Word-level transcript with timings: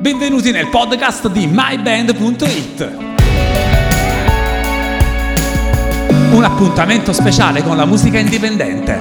Benvenuti 0.00 0.52
nel 0.52 0.68
podcast 0.68 1.26
di 1.26 1.48
myband.it. 1.50 2.96
Un 6.30 6.44
appuntamento 6.44 7.12
speciale 7.12 7.64
con 7.64 7.76
la 7.76 7.84
musica 7.84 8.16
indipendente. 8.16 8.96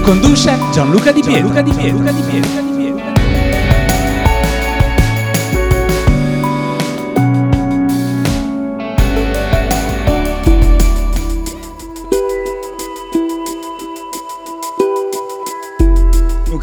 Conduce 0.00 0.58
Gianluca 0.72 1.12
Di 1.12 1.20
Pietro. 1.20 1.52
Gianluca 1.52 1.60
Di 1.60 1.70
Pietro. 1.72 2.02
Gianluca 2.02 2.12
Di 2.12 2.22
Pietro. 2.22 2.71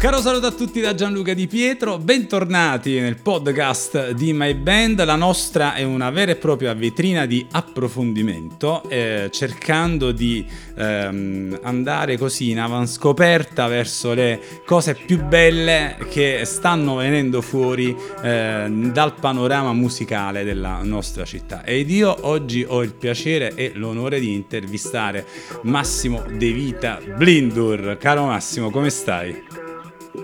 Caro 0.00 0.22
saluto 0.22 0.46
a 0.46 0.52
tutti 0.52 0.80
da 0.80 0.94
Gianluca 0.94 1.34
Di 1.34 1.46
Pietro, 1.46 1.98
bentornati 1.98 2.98
nel 2.98 3.20
podcast 3.20 4.12
di 4.12 4.32
My 4.32 4.54
Band. 4.54 5.04
La 5.04 5.14
nostra 5.14 5.74
è 5.74 5.82
una 5.82 6.08
vera 6.08 6.30
e 6.30 6.36
propria 6.36 6.72
vetrina 6.72 7.26
di 7.26 7.46
approfondimento, 7.50 8.82
eh, 8.88 9.28
cercando 9.30 10.10
di 10.12 10.42
ehm, 10.74 11.58
andare 11.64 12.16
così 12.16 12.48
in 12.48 12.60
avanscoperta 12.60 13.66
verso 13.66 14.14
le 14.14 14.40
cose 14.64 14.94
più 14.94 15.22
belle 15.22 15.98
che 16.08 16.46
stanno 16.46 16.94
venendo 16.94 17.42
fuori 17.42 17.94
eh, 18.22 18.70
dal 18.70 19.14
panorama 19.20 19.74
musicale 19.74 20.44
della 20.44 20.80
nostra 20.82 21.26
città. 21.26 21.62
Ed 21.62 21.90
io 21.90 22.16
oggi 22.22 22.64
ho 22.66 22.82
il 22.82 22.94
piacere 22.94 23.54
e 23.54 23.72
l'onore 23.74 24.18
di 24.18 24.32
intervistare 24.32 25.26
Massimo 25.64 26.24
De 26.26 26.52
Vita 26.52 26.98
Blindur. 27.18 27.98
Caro 27.98 28.24
Massimo, 28.24 28.70
come 28.70 28.88
stai? 28.88 29.69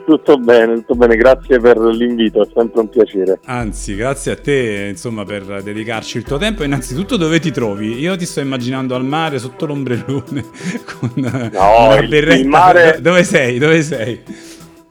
Tutto 0.04 0.38
bene, 0.38 0.74
tutto 0.74 0.94
bene, 0.94 1.16
grazie 1.16 1.58
per 1.58 1.78
l'invito, 1.78 2.42
è 2.42 2.48
sempre 2.54 2.80
un 2.80 2.88
piacere. 2.88 3.40
Anzi, 3.44 3.94
grazie 3.96 4.32
a 4.32 4.36
te, 4.36 4.88
insomma, 4.90 5.24
per 5.24 5.62
dedicarci 5.62 6.18
il 6.18 6.24
tuo 6.24 6.38
tempo. 6.38 6.64
Innanzitutto 6.64 7.16
dove 7.16 7.40
ti 7.40 7.50
trovi? 7.50 7.98
Io 7.98 8.16
ti 8.16 8.26
sto 8.26 8.40
immaginando 8.40 8.94
al 8.94 9.04
mare 9.04 9.38
sotto 9.38 9.66
l'ombrellone 9.66 10.44
con 10.84 11.10
no, 11.14 11.48
una 11.48 12.06
berretta. 12.06 12.34
Il 12.34 12.48
mare... 12.48 12.98
Dove 13.00 13.24
sei? 13.24 13.58
Dove 13.58 13.82
sei? 13.82 14.22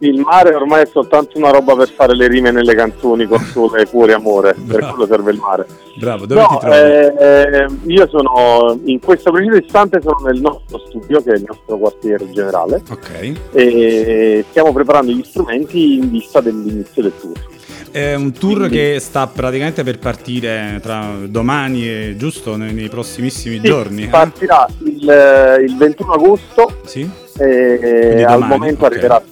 Il 0.07 0.19
mare 0.19 0.53
ormai 0.53 0.83
è 0.83 0.87
soltanto 0.87 1.37
una 1.37 1.49
roba 1.49 1.75
per 1.75 1.89
fare 1.89 2.15
le 2.15 2.27
rime 2.27 2.51
nelle 2.51 2.75
canzoni 2.75 3.25
con 3.25 3.39
sole, 3.39 3.85
cuore, 3.87 4.13
amore, 4.13 4.53
Bravo. 4.57 4.67
per 4.67 4.89
quello 4.89 5.07
serve 5.07 5.31
il 5.31 5.39
mare. 5.39 5.65
Bravo, 5.97 6.25
dove 6.25 6.41
no, 6.41 6.47
ti 6.47 6.57
trovi? 6.59 6.77
Eh, 6.77 7.67
io 7.85 8.07
sono 8.07 8.79
in 8.83 8.99
questo 8.99 9.31
preciso 9.31 9.55
istante 9.55 10.01
sono 10.01 10.17
nel 10.25 10.39
nostro 10.41 10.79
studio, 10.87 11.21
che 11.21 11.31
è 11.31 11.35
il 11.35 11.45
nostro 11.47 11.77
quartiere 11.77 12.29
generale. 12.31 12.81
Ok. 12.89 13.33
E 13.51 14.45
stiamo 14.49 14.73
preparando 14.73 15.11
gli 15.11 15.23
strumenti 15.23 15.95
in 15.95 16.09
vista 16.09 16.41
dell'inizio 16.41 17.01
del 17.01 17.13
tour. 17.19 17.53
È 17.95 18.13
un 18.13 18.33
tour 18.33 18.57
Quindi, 18.57 18.75
che 18.75 18.99
sta 18.99 19.25
praticamente 19.25 19.83
per 19.83 19.99
partire 19.99 20.79
tra 20.81 21.15
domani 21.27 21.87
e 21.87 22.15
giusto 22.17 22.57
nei, 22.57 22.73
nei 22.73 22.89
prossimissimi 22.89 23.55
sì, 23.55 23.61
giorni. 23.61 24.03
Eh? 24.03 24.07
Partirà 24.07 24.65
eh? 24.67 24.71
il, 24.83 25.63
il, 25.69 25.77
21 25.77 26.11
agosto. 26.11 26.81
Sì. 26.83 27.09
E 27.37 28.23
al 28.27 28.45
momento 28.45 28.85
okay. 28.85 28.97
arriverà 28.97 29.23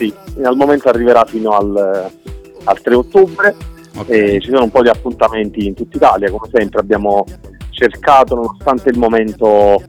sì, 0.00 0.14
al 0.42 0.56
momento 0.56 0.88
arriverà 0.88 1.26
fino 1.26 1.50
al, 1.50 2.10
al 2.64 2.80
3 2.80 2.94
ottobre 2.94 3.54
okay. 3.96 4.36
e 4.36 4.40
ci 4.40 4.48
sono 4.48 4.64
un 4.64 4.70
po' 4.70 4.80
di 4.80 4.88
appuntamenti 4.88 5.66
in 5.66 5.74
tutta 5.74 5.98
Italia, 5.98 6.30
come 6.30 6.48
sempre 6.50 6.80
abbiamo 6.80 7.26
cercato, 7.68 8.34
nonostante 8.34 8.88
il 8.88 8.98
momento 8.98 9.82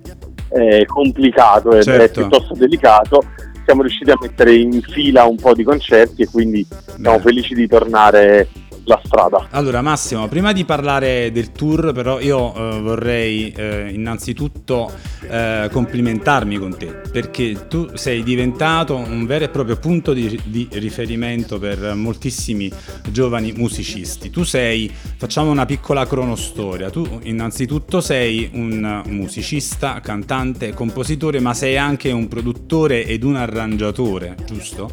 eh, 0.50 0.86
complicato 0.86 1.72
e 1.72 1.84
certo. 1.84 2.20
piuttosto 2.20 2.54
delicato, 2.56 3.24
siamo 3.64 3.84
riusciti 3.84 4.12
a 4.12 4.18
mettere 4.20 4.54
in 4.54 4.82
fila 4.82 5.24
un 5.24 5.38
po' 5.38 5.54
di 5.54 5.64
concerti 5.64 6.24
e 6.24 6.28
quindi 6.30 6.66
siamo 7.00 7.16
Beh. 7.16 7.22
felici 7.22 7.54
di 7.54 7.68
tornare 7.68 8.50
la 8.86 9.00
strada. 9.04 9.48
Allora 9.52 9.82
Massimo, 9.82 10.28
prima 10.28 10.52
di 10.54 10.66
parlare 10.66 11.32
del 11.32 11.52
tour 11.52 11.92
però 11.94 12.20
io 12.20 12.54
eh, 12.54 12.80
vorrei 12.80 13.52
eh, 13.52 13.90
innanzitutto 13.92 14.92
eh, 15.30 15.70
complimentarmi 15.72 16.58
con 16.58 16.76
te 16.78 16.88
perché 17.12 17.68
tu 17.68 17.90
sei 17.96 18.24
diventato 18.24 18.96
un 18.96 19.26
vero 19.26 19.46
e 19.46 19.50
proprio 19.50 19.78
punto 19.78 20.14
di, 20.14 20.40
di, 20.46 20.68
riferimento 20.72 21.60
per 21.60 21.94
moltissimi 21.96 22.72
giovani 23.10 23.52
musicisti. 23.52 24.30
Tu 24.30 24.44
sei, 24.44 24.90
facciamo 24.90 25.52
una 25.52 25.66
piccola 25.66 26.06
cronostoria, 26.06 26.90
tu 26.90 27.20
innanzitutto 27.24 28.02
sei 28.02 28.50
un 28.54 29.04
musicista, 29.08 30.00
cantante, 30.00 30.74
compositore 30.74 31.40
ma 31.40 31.54
sei 31.54 31.78
anche 31.78 32.12
un 32.12 32.28
produttore 32.28 33.06
ed 33.06 33.24
un 33.24 33.36
arrangiatore, 33.36 34.36
giusto? 34.46 34.90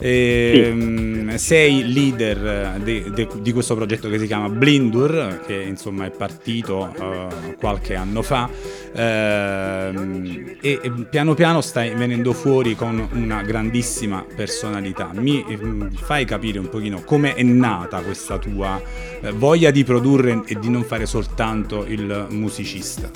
E, 0.00 0.50
sì. 0.54 0.60
Ehm, 0.60 1.36
sei 1.36 1.92
leader 1.92 2.80
de, 2.82 3.10
de, 3.10 3.28
di 3.40 3.52
questo 3.52 3.74
progetto 3.74 4.08
che 4.08 4.18
si 4.18 4.26
chiama 4.26 4.48
Blindur, 4.48 5.42
che 5.46 5.54
insomma 5.54 6.06
è 6.06 6.10
partito 6.10 6.92
uh, 6.96 7.54
qualche 7.56 7.94
anno 7.94 8.22
fa 8.22 8.48
uh, 8.48 8.98
e, 8.98 10.58
e, 10.60 10.92
piano 11.08 11.34
piano 11.34 11.60
stai 11.60 11.94
venendo 11.94 12.32
fuori 12.32 12.74
con 12.74 13.08
una 13.12 13.42
grandissima 13.42 14.24
personalità. 14.34 15.10
Mi 15.12 15.44
um, 15.46 15.90
fai 15.90 16.24
capire 16.24 16.58
un 16.58 16.68
pochino 16.68 17.02
come 17.04 17.34
è 17.34 17.42
nata 17.42 18.00
questa 18.00 18.38
tua 18.38 18.80
uh, 19.20 19.30
voglia 19.32 19.70
di 19.70 19.84
produrre 19.84 20.42
e 20.46 20.58
di 20.58 20.70
non 20.70 20.82
fare 20.82 21.06
soltanto 21.06 21.84
il 21.84 22.26
musicista? 22.30 23.10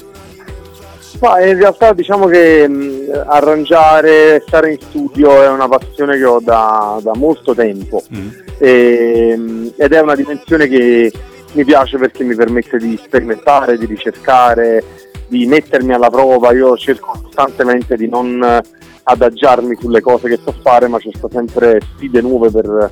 Ma 1.20 1.40
in 1.40 1.56
realtà 1.56 1.92
diciamo 1.92 2.26
che 2.26 2.68
mh, 2.68 3.24
arrangiare, 3.26 4.42
stare 4.46 4.72
in 4.72 4.80
studio 4.80 5.42
è 5.42 5.48
una 5.48 5.68
passione 5.68 6.16
che 6.16 6.24
ho 6.24 6.40
da, 6.40 6.98
da 7.00 7.12
molto 7.14 7.54
tempo 7.54 8.02
mm. 8.14 8.28
e, 8.58 9.36
mh, 9.36 9.72
ed 9.76 9.92
è 9.92 10.00
una 10.00 10.16
dimensione 10.16 10.66
che 10.66 11.12
mi 11.52 11.64
piace 11.64 11.98
perché 11.98 12.24
mi 12.24 12.34
permette 12.34 12.78
di 12.78 12.98
sperimentare, 13.02 13.78
di 13.78 13.86
ricercare, 13.86 14.82
di 15.28 15.46
mettermi 15.46 15.92
alla 15.92 16.10
prova. 16.10 16.52
Io 16.52 16.76
cerco 16.76 17.18
costantemente 17.22 17.96
di 17.96 18.08
non 18.08 18.60
adagiarmi 19.04 19.76
sulle 19.80 20.00
cose 20.00 20.28
che 20.28 20.38
so 20.42 20.52
fare, 20.62 20.88
ma 20.88 20.98
cerco 20.98 21.28
sempre 21.30 21.80
sfide 21.80 22.20
nuove 22.20 22.50
per 22.50 22.90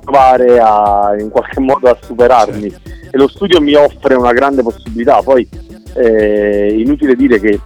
provare 0.00 0.58
a, 0.58 1.14
in 1.18 1.28
qualche 1.28 1.60
modo 1.60 1.88
a 1.88 1.98
superarmi. 2.00 2.66
E 3.14 3.18
lo 3.18 3.28
studio 3.28 3.60
mi 3.60 3.74
offre 3.74 4.14
una 4.14 4.32
grande 4.32 4.62
possibilità. 4.62 5.20
Poi 5.22 5.46
eh, 5.94 6.74
inutile 6.78 7.14
dire 7.14 7.40
che 7.40 7.60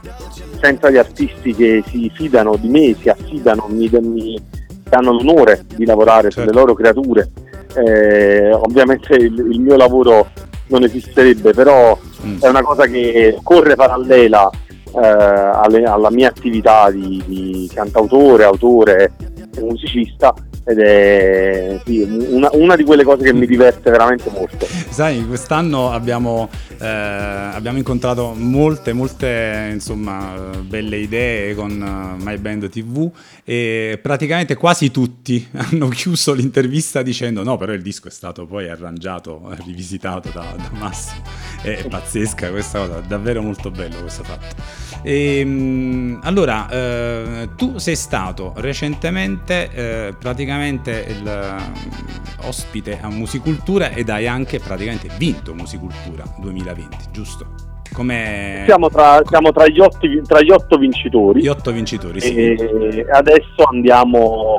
senza 0.61 0.91
gli 0.91 0.97
artisti 0.97 1.55
che 1.55 1.83
si 1.87 2.11
fidano 2.15 2.57
di 2.57 2.69
me, 2.69 2.95
si 2.99 3.09
affidano, 3.09 3.67
mi, 3.69 3.89
mi 4.01 4.41
danno 4.83 5.13
l'onore 5.13 5.65
di 5.75 5.85
lavorare 5.85 6.31
certo. 6.31 6.41
sulle 6.41 6.53
loro 6.53 6.75
creature, 6.75 7.31
eh, 7.75 8.53
ovviamente 8.53 9.15
il, 9.15 9.39
il, 9.39 9.61
mio 9.61 9.77
lavoro 9.77 10.29
non 10.69 10.83
esisterebbe, 10.83 11.53
però 11.53 11.99
mm. 12.25 12.41
è 12.41 12.49
una 12.49 12.63
cosa 12.63 12.87
che 12.87 13.39
corre 13.43 13.75
parallela 13.75 14.51
eh, 14.51 14.99
alle, 15.01 15.83
alla 15.85 16.11
mia 16.11 16.29
attività 16.29 16.91
di, 16.91 17.23
di 17.27 17.71
cantautore, 17.73 18.45
autore 18.45 19.13
e 19.55 19.61
musicista 19.61 20.35
ed 20.69 20.81
è 20.81 21.81
sì, 21.85 22.03
una, 22.03 22.51
una, 22.55 22.75
di 22.75 22.83
quelle 22.83 23.05
cose 23.05 23.23
che 23.23 23.33
mi 23.33 23.47
diverte 23.47 23.89
veramente 23.89 24.29
molto. 24.31 24.67
Sai, 24.67 25.25
quest'anno 25.25 25.93
abbiamo, 25.93 26.51
eh, 26.81 26.87
abbiamo 26.87 27.79
incontrato 27.79 28.35
molte, 28.37 28.93
molte 28.93 29.71
insomma, 29.73 30.35
belle 30.63 30.97
idee 30.97 31.55
con 31.55 31.71
uh, 31.71 32.21
My 32.21 32.37
Band 32.39 32.69
TV 32.69 33.09
e 33.45 34.01
praticamente 34.03 34.57
quasi 34.57 34.91
tutti 34.91 35.47
hanno 35.55 35.87
chiuso 35.87 36.33
l'intervista 36.33 37.03
dicendo 37.03 37.45
no, 37.45 37.57
però 37.57 37.73
il 37.73 37.83
disco 37.83 38.09
è 38.09 38.11
stato 38.11 38.45
poi 38.45 38.69
arrangiato, 38.69 39.55
rivisitato 39.65 40.31
da, 40.35 40.53
da 40.57 40.71
Massimo. 40.73 41.23
È, 41.63 41.77
è 41.77 41.87
pazzesca 41.87 42.51
questa 42.51 42.81
cosa, 42.81 42.99
davvero 43.07 43.41
molto 43.41 43.71
bello 43.71 44.01
questo 44.01 44.25
fatto. 44.25 44.86
E, 45.07 45.39
ehm, 45.39 46.19
allora, 46.25 46.69
eh, 46.69 47.51
tu 47.55 47.79
sei 47.79 47.95
stato 47.95 48.53
recentemente 48.57 49.71
eh, 49.73 50.15
praticamente 50.19 51.07
il, 51.09 51.25
eh, 51.25 52.47
ospite 52.49 52.99
a 53.01 53.09
Musicultura 53.09 53.91
ed 53.91 54.09
hai 54.09 54.27
anche 54.27 54.59
praticamente 54.59 55.09
vinto 55.17 55.55
Musicultura 55.55 56.25
2020, 56.39 56.97
giusto? 57.13 57.47
Com'è... 57.93 58.65
Siamo, 58.67 58.91
tra, 58.91 59.23
siamo 59.25 59.53
tra, 59.53 59.69
gli 59.69 59.79
otto, 59.79 60.09
tra, 60.27 60.43
gli 60.43 60.51
otto, 60.51 60.77
vincitori. 60.77 61.41
Gli 61.41 61.47
otto 61.47 61.71
vincitori, 61.71 62.21
sì. 62.21 62.35
E 62.35 63.07
adesso 63.13 63.63
andiamo 63.71 64.57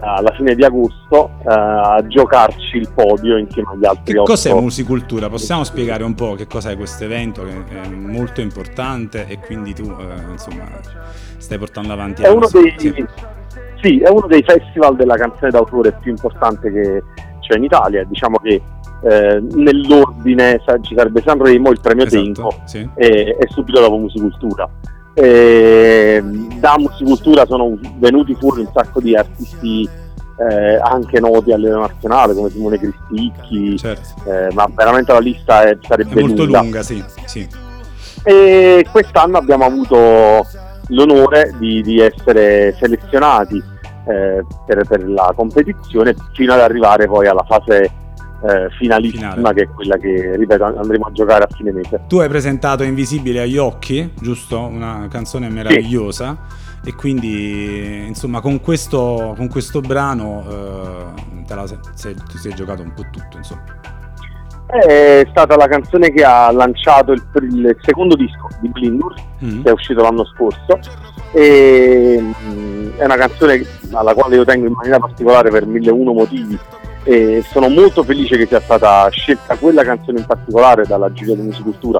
alla 0.00 0.32
fine 0.36 0.54
di 0.54 0.64
agosto 0.64 1.30
uh, 1.42 1.48
a 1.48 2.04
giocarci 2.06 2.76
il 2.76 2.88
podio 2.94 3.36
insieme 3.36 3.70
agli 3.72 3.84
altri. 3.84 4.14
Che 4.14 4.22
cos'è 4.22 4.52
Musicultura? 4.54 5.28
Possiamo 5.28 5.64
spiegare 5.64 6.04
un 6.04 6.14
po' 6.14 6.34
che 6.34 6.46
cos'è 6.46 6.76
questo 6.76 7.04
evento 7.04 7.44
che 7.44 7.82
è 7.82 7.88
molto 7.88 8.40
importante 8.40 9.26
e 9.26 9.38
quindi 9.38 9.74
tu 9.74 9.84
uh, 9.84 10.30
insomma 10.30 10.66
stai 11.36 11.58
portando 11.58 11.92
avanti 11.92 12.22
è 12.22 12.28
uno 12.28 12.48
dei, 12.50 12.74
sì. 12.76 13.06
sì, 13.80 14.00
è 14.00 14.08
uno 14.08 14.26
dei 14.26 14.42
festival 14.42 14.96
della 14.96 15.16
canzone 15.16 15.50
d'autore 15.50 15.92
più 16.00 16.10
importante 16.10 16.70
che 16.70 17.02
c'è 17.40 17.56
in 17.56 17.64
Italia. 17.64 18.04
Diciamo 18.04 18.38
che 18.38 18.60
eh, 19.00 19.40
nell'ordine 19.40 20.60
ci 20.82 20.94
sarebbe 20.94 21.22
Sanremo, 21.24 21.70
il 21.70 21.80
premio 21.80 22.04
esatto, 22.04 22.22
Tempo 22.22 22.54
sì. 22.64 22.88
e, 22.94 23.36
e 23.38 23.46
subito 23.48 23.80
dopo 23.80 23.96
Musicultura. 23.96 24.68
E 25.20 26.22
da 26.60 26.76
musicultura 26.78 27.44
sono 27.44 27.76
venuti 27.96 28.34
fuori 28.34 28.60
un 28.60 28.70
sacco 28.72 29.00
di 29.00 29.16
artisti 29.16 29.88
eh, 30.38 30.78
anche 30.80 31.18
noti 31.18 31.52
a 31.52 31.56
livello 31.56 31.80
nazionale 31.80 32.34
come 32.34 32.50
Simone 32.50 32.78
Cristicchi, 32.78 33.76
certo. 33.76 34.30
eh, 34.30 34.52
ma 34.52 34.68
veramente 34.72 35.12
la 35.12 35.18
lista 35.18 35.62
è, 35.62 35.76
sarebbe 35.80 36.14
è 36.14 36.20
molto 36.20 36.44
lunga. 36.44 36.60
lunga 36.60 36.82
sì, 36.82 37.02
sì. 37.24 37.48
E 38.22 38.86
quest'anno 38.90 39.38
abbiamo 39.38 39.64
avuto 39.64 40.46
l'onore 40.88 41.54
di, 41.58 41.82
di 41.82 42.00
essere 42.00 42.74
selezionati 42.78 43.56
eh, 43.56 44.44
per, 44.66 44.86
per, 44.86 45.08
la 45.08 45.32
competizione 45.34 46.14
fino 46.32 46.52
ad 46.52 46.60
arrivare 46.60 47.06
poi 47.06 47.26
alla 47.26 47.44
fase 47.46 47.90
eh, 48.42 48.68
finalissima 48.78 49.32
Finale. 49.32 49.54
che 49.54 49.62
è 49.62 49.68
quella 49.68 49.96
che 49.96 50.36
ripeto 50.36 50.64
andremo 50.64 51.06
a 51.06 51.12
giocare 51.12 51.44
a 51.44 51.48
fine 51.54 51.72
mese. 51.72 52.02
Tu 52.06 52.18
hai 52.18 52.28
presentato 52.28 52.82
Invisibile 52.82 53.40
agli 53.40 53.56
occhi, 53.56 54.12
giusto? 54.20 54.60
Una 54.60 55.06
canzone 55.10 55.48
meravigliosa. 55.48 56.36
Sì 56.48 56.66
e 56.84 56.94
quindi 56.94 58.06
insomma 58.06 58.40
con 58.40 58.60
questo, 58.60 59.34
con 59.36 59.48
questo 59.48 59.80
brano 59.80 60.44
eh, 60.48 61.44
te 61.44 61.54
la 61.54 61.66
sei, 61.66 62.14
ti 62.14 62.38
sei 62.38 62.54
giocato 62.54 62.82
un 62.82 62.92
po' 62.94 63.04
tutto 63.10 63.36
insomma. 63.36 63.64
È 64.66 65.26
stata 65.30 65.56
la 65.56 65.66
canzone 65.66 66.10
che 66.12 66.22
ha 66.22 66.50
lanciato 66.52 67.12
il, 67.12 67.22
il 67.40 67.76
secondo 67.80 68.14
disco 68.14 68.48
di 68.60 68.68
Blindur 68.68 69.14
mm. 69.42 69.62
che 69.62 69.70
è 69.70 69.72
uscito 69.72 70.02
l'anno 70.02 70.26
scorso 70.26 70.78
e 71.32 72.18
mm, 72.20 72.90
è 72.96 73.04
una 73.04 73.16
canzone 73.16 73.64
alla 73.92 74.12
quale 74.12 74.36
io 74.36 74.44
tengo 74.44 74.66
in 74.66 74.72
maniera 74.72 74.98
particolare 74.98 75.50
per 75.50 75.66
mille 75.66 75.90
uno 75.90 76.12
motivi 76.12 76.58
e 77.08 77.42
sono 77.50 77.70
molto 77.70 78.02
felice 78.02 78.36
che 78.36 78.44
sia 78.44 78.60
stata 78.60 79.08
scelta 79.08 79.56
quella 79.56 79.82
canzone 79.82 80.18
in 80.18 80.26
particolare 80.26 80.84
dalla 80.84 81.10
giuria 81.10 81.36
di 81.36 81.40
musicultura 81.40 81.98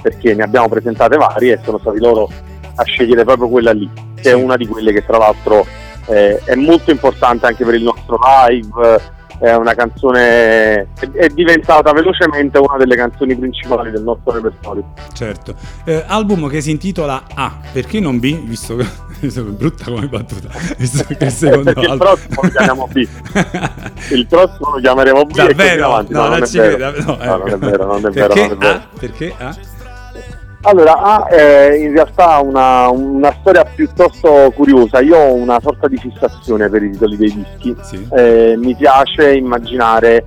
perché 0.00 0.32
ne 0.32 0.44
abbiamo 0.44 0.68
presentate 0.68 1.16
varie 1.16 1.54
e 1.54 1.60
sono 1.64 1.78
stati 1.78 1.98
loro 1.98 2.30
a 2.76 2.84
scegliere 2.84 3.24
proprio 3.24 3.48
quella 3.48 3.72
lì 3.72 3.90
che 4.14 4.30
è 4.30 4.32
una 4.32 4.56
di 4.56 4.68
quelle 4.68 4.92
che 4.92 5.04
tra 5.04 5.18
l'altro 5.18 5.66
eh, 6.06 6.40
è 6.44 6.54
molto 6.54 6.92
importante 6.92 7.46
anche 7.46 7.64
per 7.64 7.74
il 7.74 7.82
nostro 7.82 8.16
live, 8.46 9.00
è 9.44 9.54
una 9.56 9.74
canzone, 9.74 10.88
è 11.12 11.28
diventata 11.32 11.92
velocemente 11.92 12.58
una 12.58 12.76
delle 12.78 12.96
canzoni 12.96 13.36
principali 13.36 13.90
del 13.90 14.02
nostro 14.02 14.32
repertorio. 14.32 14.92
Certo, 15.12 15.54
eh, 15.84 16.02
album 16.06 16.48
che 16.48 16.60
si 16.62 16.70
intitola 16.70 17.24
A, 17.34 17.58
perché 17.72 18.00
non 18.00 18.18
B, 18.18 18.38
visto 18.44 18.76
che 18.76 18.86
è 19.20 19.40
brutta 19.40 19.84
come 19.84 20.08
battuta, 20.08 20.48
visto 20.78 21.04
che 21.04 21.16
il 21.24 21.30
secondo 21.30 21.70
album... 21.70 21.92
il 21.92 21.98
prossimo 21.98 22.40
lo 22.40 22.48
chiamiamo 22.48 22.88
B, 22.90 22.96
il 24.12 24.26
prossimo 24.26 24.70
lo 24.70 24.80
chiameremo 24.80 25.24
B 25.26 25.34
Davvero? 25.34 25.86
Avanti. 25.86 26.12
No, 26.12 26.22
no, 26.22 26.28
non, 26.28 26.42
è 26.42 26.46
vero. 26.46 26.90
No, 27.02 27.16
no, 27.16 27.36
non 27.36 27.48
è 27.48 27.58
vero, 27.58 27.86
non 27.86 28.06
è 28.06 28.10
vero, 28.10 28.34
non 28.34 28.50
è 28.50 28.56
vero. 28.56 28.68
A? 28.68 28.86
Perché 28.98 29.34
A? 29.36 29.56
Allora, 30.66 30.96
ha 30.98 31.26
eh, 31.30 31.76
in 31.76 31.92
realtà 31.92 32.38
una, 32.38 32.88
una, 32.88 33.34
storia 33.40 33.64
piuttosto 33.64 34.50
curiosa. 34.54 35.00
Io 35.00 35.18
ho 35.18 35.34
una 35.34 35.60
sorta 35.60 35.88
di 35.88 35.98
fissazione 35.98 36.70
per 36.70 36.82
i 36.82 36.90
titoli 36.90 37.18
dei 37.18 37.32
dischi. 37.32 37.76
Sì. 37.82 38.08
Eh, 38.10 38.54
mi 38.56 38.74
piace 38.74 39.34
immaginare 39.34 40.24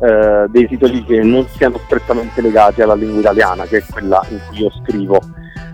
eh, 0.00 0.46
dei 0.48 0.68
titoli 0.68 1.04
che 1.04 1.20
non 1.22 1.44
siano 1.56 1.78
strettamente 1.84 2.40
legati 2.40 2.82
alla 2.82 2.94
lingua 2.94 3.18
italiana, 3.18 3.64
che 3.64 3.78
è 3.78 3.84
quella 3.90 4.24
in 4.28 4.38
cui 4.48 4.60
io 4.60 4.70
scrivo, 4.82 5.20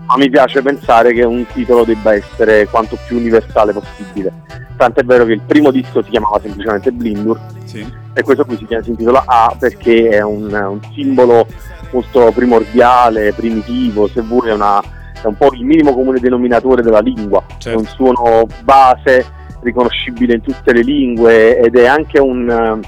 ma 0.07 0.15
mi 0.17 0.29
piace 0.29 0.61
pensare 0.61 1.13
che 1.13 1.23
un 1.23 1.45
titolo 1.51 1.83
debba 1.83 2.13
essere 2.13 2.65
quanto 2.67 2.97
più 3.07 3.17
universale 3.17 3.73
possibile. 3.73 4.31
Tant'è 4.77 5.03
vero 5.03 5.25
che 5.25 5.33
il 5.33 5.41
primo 5.45 5.69
disco 5.69 6.01
si 6.01 6.09
chiamava 6.09 6.39
semplicemente 6.39 6.91
Blindur 6.91 7.39
sì. 7.65 7.85
e 8.13 8.23
questo 8.23 8.45
qui 8.45 8.55
si, 8.57 8.65
chiama, 8.65 8.83
si 8.83 8.91
intitola 8.91 9.23
A 9.25 9.55
perché 9.59 10.09
è 10.09 10.21
un, 10.21 10.51
un 10.53 10.79
simbolo 10.93 11.45
molto 11.91 12.31
primordiale, 12.31 13.33
primitivo, 13.33 14.07
se 14.07 14.21
vuoi 14.21 14.49
è, 14.49 14.53
una, 14.53 14.79
è, 14.79 15.25
un 15.25 15.35
po' 15.35 15.51
il 15.53 15.65
minimo 15.65 15.93
comune 15.93 16.19
denominatore 16.19 16.81
della 16.81 16.99
lingua, 16.99 17.43
certo. 17.57 17.69
è 17.69 17.75
un 17.75 17.85
suono 17.85 18.47
base 18.63 19.25
riconoscibile 19.61 20.35
in 20.35 20.41
tutte 20.41 20.71
le 20.71 20.83
lingue 20.83 21.59
ed 21.59 21.75
è 21.75 21.85
anche 21.85 22.19
un, 22.19 22.79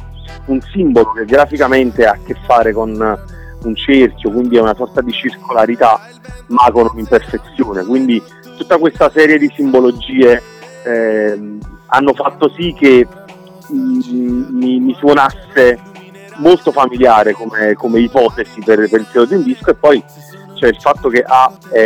un 0.46 0.62
simbolo 0.72 1.12
che 1.12 1.26
graficamente 1.26 2.06
ha 2.06 2.12
a 2.12 2.20
che 2.24 2.36
fare 2.46 2.72
con 2.72 3.18
un 3.64 3.76
cerchio, 3.76 4.32
quindi 4.32 4.58
è 4.58 4.62
una 4.62 4.76
sorta 4.76 5.02
di 5.02 5.12
circolarità 5.12 6.00
ma 6.48 6.70
con 6.72 6.90
un'imperfezione, 6.92 7.84
quindi 7.86 8.22
tutta 8.58 8.78
questa 8.78 9.10
serie 9.12 9.38
di 9.38 9.52
simbologie 9.56 10.42
eh, 10.84 11.58
hanno 11.88 12.14
fatto 12.14 12.50
sì 12.56 12.74
che 12.78 13.08
mi, 13.70 14.80
mi 14.80 14.96
suonasse 14.96 15.80
molto 16.38 16.72
familiare 16.72 17.34
come, 17.34 17.74
come 17.74 18.00
ipotesi 18.00 18.62
per, 18.64 18.90
per, 18.90 19.00
il 19.00 19.06
titolo 19.08 19.26
di 19.26 19.36
un 19.36 19.44
disco 19.44 19.70
e 19.70 19.76
poi 19.76 20.04
c'è 20.56 20.68
il 20.68 20.78
fatto 20.80 21.10
che 21.10 21.24
A 21.26 21.52
è, 21.70 21.80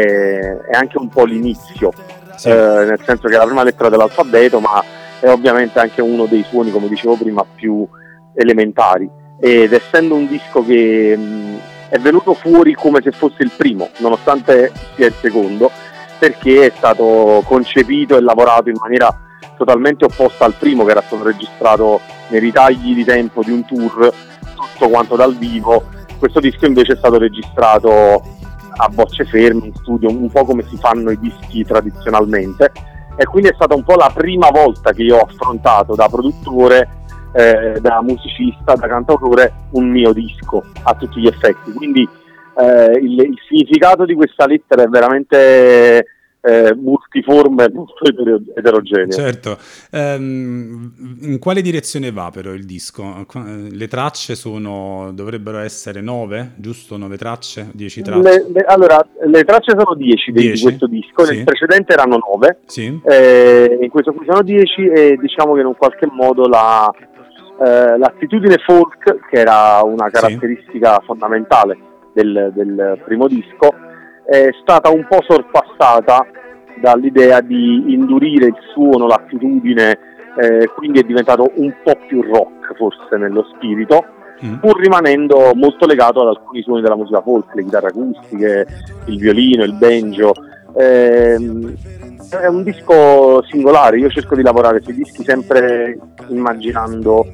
è 0.69 0.75
anche 0.75 0.97
un 0.97 1.09
po' 1.09 1.25
l'inizio, 1.25 1.91
sì. 2.35 2.49
eh, 2.49 2.53
nel 2.53 3.01
senso 3.05 3.27
che 3.27 3.35
è 3.35 3.37
la 3.37 3.45
prima 3.45 3.63
lettera 3.63 3.89
dell'alfabeto, 3.89 4.59
ma 4.59 4.83
è 5.19 5.29
ovviamente 5.29 5.79
anche 5.79 6.01
uno 6.01 6.25
dei 6.25 6.43
suoni, 6.43 6.71
come 6.71 6.87
dicevo 6.87 7.15
prima, 7.15 7.45
più 7.55 7.87
elementari. 8.35 9.09
Ed 9.45 9.73
essendo 9.73 10.15
un 10.15 10.25
disco 10.25 10.63
che 10.63 11.17
mh, 11.17 11.59
è 11.89 11.97
venuto 11.97 12.33
fuori 12.33 12.73
come 12.75 13.01
se 13.03 13.11
fosse 13.11 13.43
il 13.43 13.51
primo, 13.53 13.89
nonostante 13.97 14.71
sia 14.95 15.07
il 15.07 15.13
secondo, 15.19 15.69
perché 16.17 16.67
è 16.67 16.73
stato 16.73 17.43
concepito 17.45 18.15
e 18.15 18.21
lavorato 18.21 18.69
in 18.69 18.77
maniera 18.79 19.13
totalmente 19.57 20.05
opposta 20.05 20.45
al 20.45 20.53
primo 20.53 20.85
che 20.85 20.91
era 20.91 21.03
stato 21.05 21.23
registrato 21.23 21.99
nei 22.29 22.39
ritagli 22.39 22.95
di 22.95 23.03
tempo 23.03 23.43
di 23.43 23.51
un 23.51 23.65
tour 23.65 24.13
tutto 24.55 24.87
quanto 24.87 25.17
dal 25.17 25.35
vivo. 25.35 25.83
Questo 26.17 26.39
disco 26.39 26.65
invece 26.65 26.93
è 26.93 26.95
stato 26.95 27.17
registrato 27.17 28.21
a 28.77 28.87
bocce 28.87 29.25
ferme 29.25 29.65
in 29.65 29.75
studio, 29.75 30.09
un 30.09 30.31
po' 30.31 30.45
come 30.45 30.63
si 30.69 30.77
fanno 30.77 31.11
i 31.11 31.19
dischi 31.19 31.65
tradizionalmente. 31.65 32.71
E 33.17 33.25
quindi 33.25 33.49
è 33.49 33.53
stata 33.55 33.75
un 33.75 33.83
po' 33.83 33.95
la 33.95 34.09
prima 34.13 34.49
volta 34.51 34.93
che 34.93 35.03
io 35.03 35.17
ho 35.17 35.27
affrontato 35.29 35.95
da 35.95 36.07
produttore, 36.07 37.02
eh, 37.33 37.79
da 37.81 38.01
musicista, 38.01 38.75
da 38.75 38.87
cantautore, 38.87 39.51
un 39.71 39.89
mio 39.89 40.13
disco 40.13 40.63
a 40.83 40.93
tutti 40.95 41.19
gli 41.19 41.27
effetti. 41.27 41.71
Quindi 41.71 42.07
eh, 42.55 42.97
il, 42.99 43.19
il 43.19 43.37
significato 43.47 44.05
di 44.05 44.13
questa 44.13 44.45
lettera 44.45 44.83
è 44.83 44.87
veramente 44.87 46.05
eh, 46.45 46.75
multiforme, 46.75 47.69
molto 47.71 48.03
eterogeneo. 48.55 49.07
Certo, 49.07 49.57
ehm, 49.91 50.91
in 51.21 51.39
quale 51.39 51.61
direzione 51.61 52.11
va 52.11 52.31
però 52.31 52.51
il 52.51 52.65
disco? 52.65 53.25
Le 53.71 53.87
tracce 53.87 54.35
sono, 54.35 55.11
dovrebbero 55.13 55.59
essere 55.59 56.01
nove, 56.01 56.51
giusto? 56.57 56.97
Nove 56.97 57.17
tracce? 57.17 57.69
Dieci 57.73 58.01
tracce? 58.01 58.21
Le, 58.21 58.45
le, 58.51 58.65
allora, 58.67 59.05
le 59.25 59.43
tracce 59.45 59.73
sono 59.77 59.95
dieci, 59.95 60.31
di 60.33 60.59
questo 60.59 60.87
disco, 60.87 61.23
sì. 61.23 61.35
nel 61.35 61.45
precedente 61.45 61.93
erano 61.93 62.17
nove, 62.17 62.59
sì. 62.65 62.99
eh, 63.05 63.79
in 63.81 63.89
questo 63.89 64.11
qui 64.11 64.25
sono 64.27 64.41
dieci 64.41 64.85
e 64.85 65.17
diciamo 65.19 65.53
che 65.53 65.61
in 65.61 65.67
un 65.67 65.77
qualche 65.77 66.07
modo 66.11 66.45
la, 66.47 66.93
eh, 67.59 67.97
l'attitudine 67.97 68.57
folk, 68.57 69.27
che 69.29 69.39
era 69.39 69.81
una 69.83 70.09
caratteristica 70.09 70.95
sì. 70.99 71.05
fondamentale 71.05 71.77
del, 72.13 72.51
del 72.53 73.01
primo 73.05 73.27
disco, 73.27 73.73
è 74.25 74.49
stata 74.61 74.89
un 74.89 75.05
po' 75.07 75.21
sorpassata 75.27 76.25
dall'idea 76.79 77.41
di 77.41 77.93
indurire 77.93 78.47
il 78.47 78.57
suono, 78.73 79.07
l'attitudine, 79.07 79.97
eh, 80.37 80.67
quindi 80.75 80.99
è 80.99 81.03
diventato 81.03 81.51
un 81.55 81.73
po' 81.83 81.97
più 82.07 82.21
rock 82.21 82.75
forse 82.75 83.17
nello 83.17 83.45
spirito, 83.55 84.03
mm. 84.43 84.55
pur 84.55 84.79
rimanendo 84.79 85.51
molto 85.53 85.85
legato 85.85 86.21
ad 86.21 86.27
alcuni 86.27 86.61
suoni 86.61 86.81
della 86.81 86.95
musica 86.95 87.21
folk, 87.21 87.53
le 87.53 87.63
chitarre 87.63 87.87
acustiche, 87.87 88.67
il 89.05 89.17
violino, 89.17 89.63
il 89.63 89.73
banjo. 89.73 90.33
Eh, 90.75 91.35
è 92.29 92.47
un 92.47 92.63
disco 92.63 93.43
singolare, 93.43 93.99
io 93.99 94.09
cerco 94.09 94.35
di 94.35 94.41
lavorare 94.41 94.81
sui 94.81 94.95
dischi 94.95 95.23
sempre 95.23 95.97
immaginando 96.29 97.25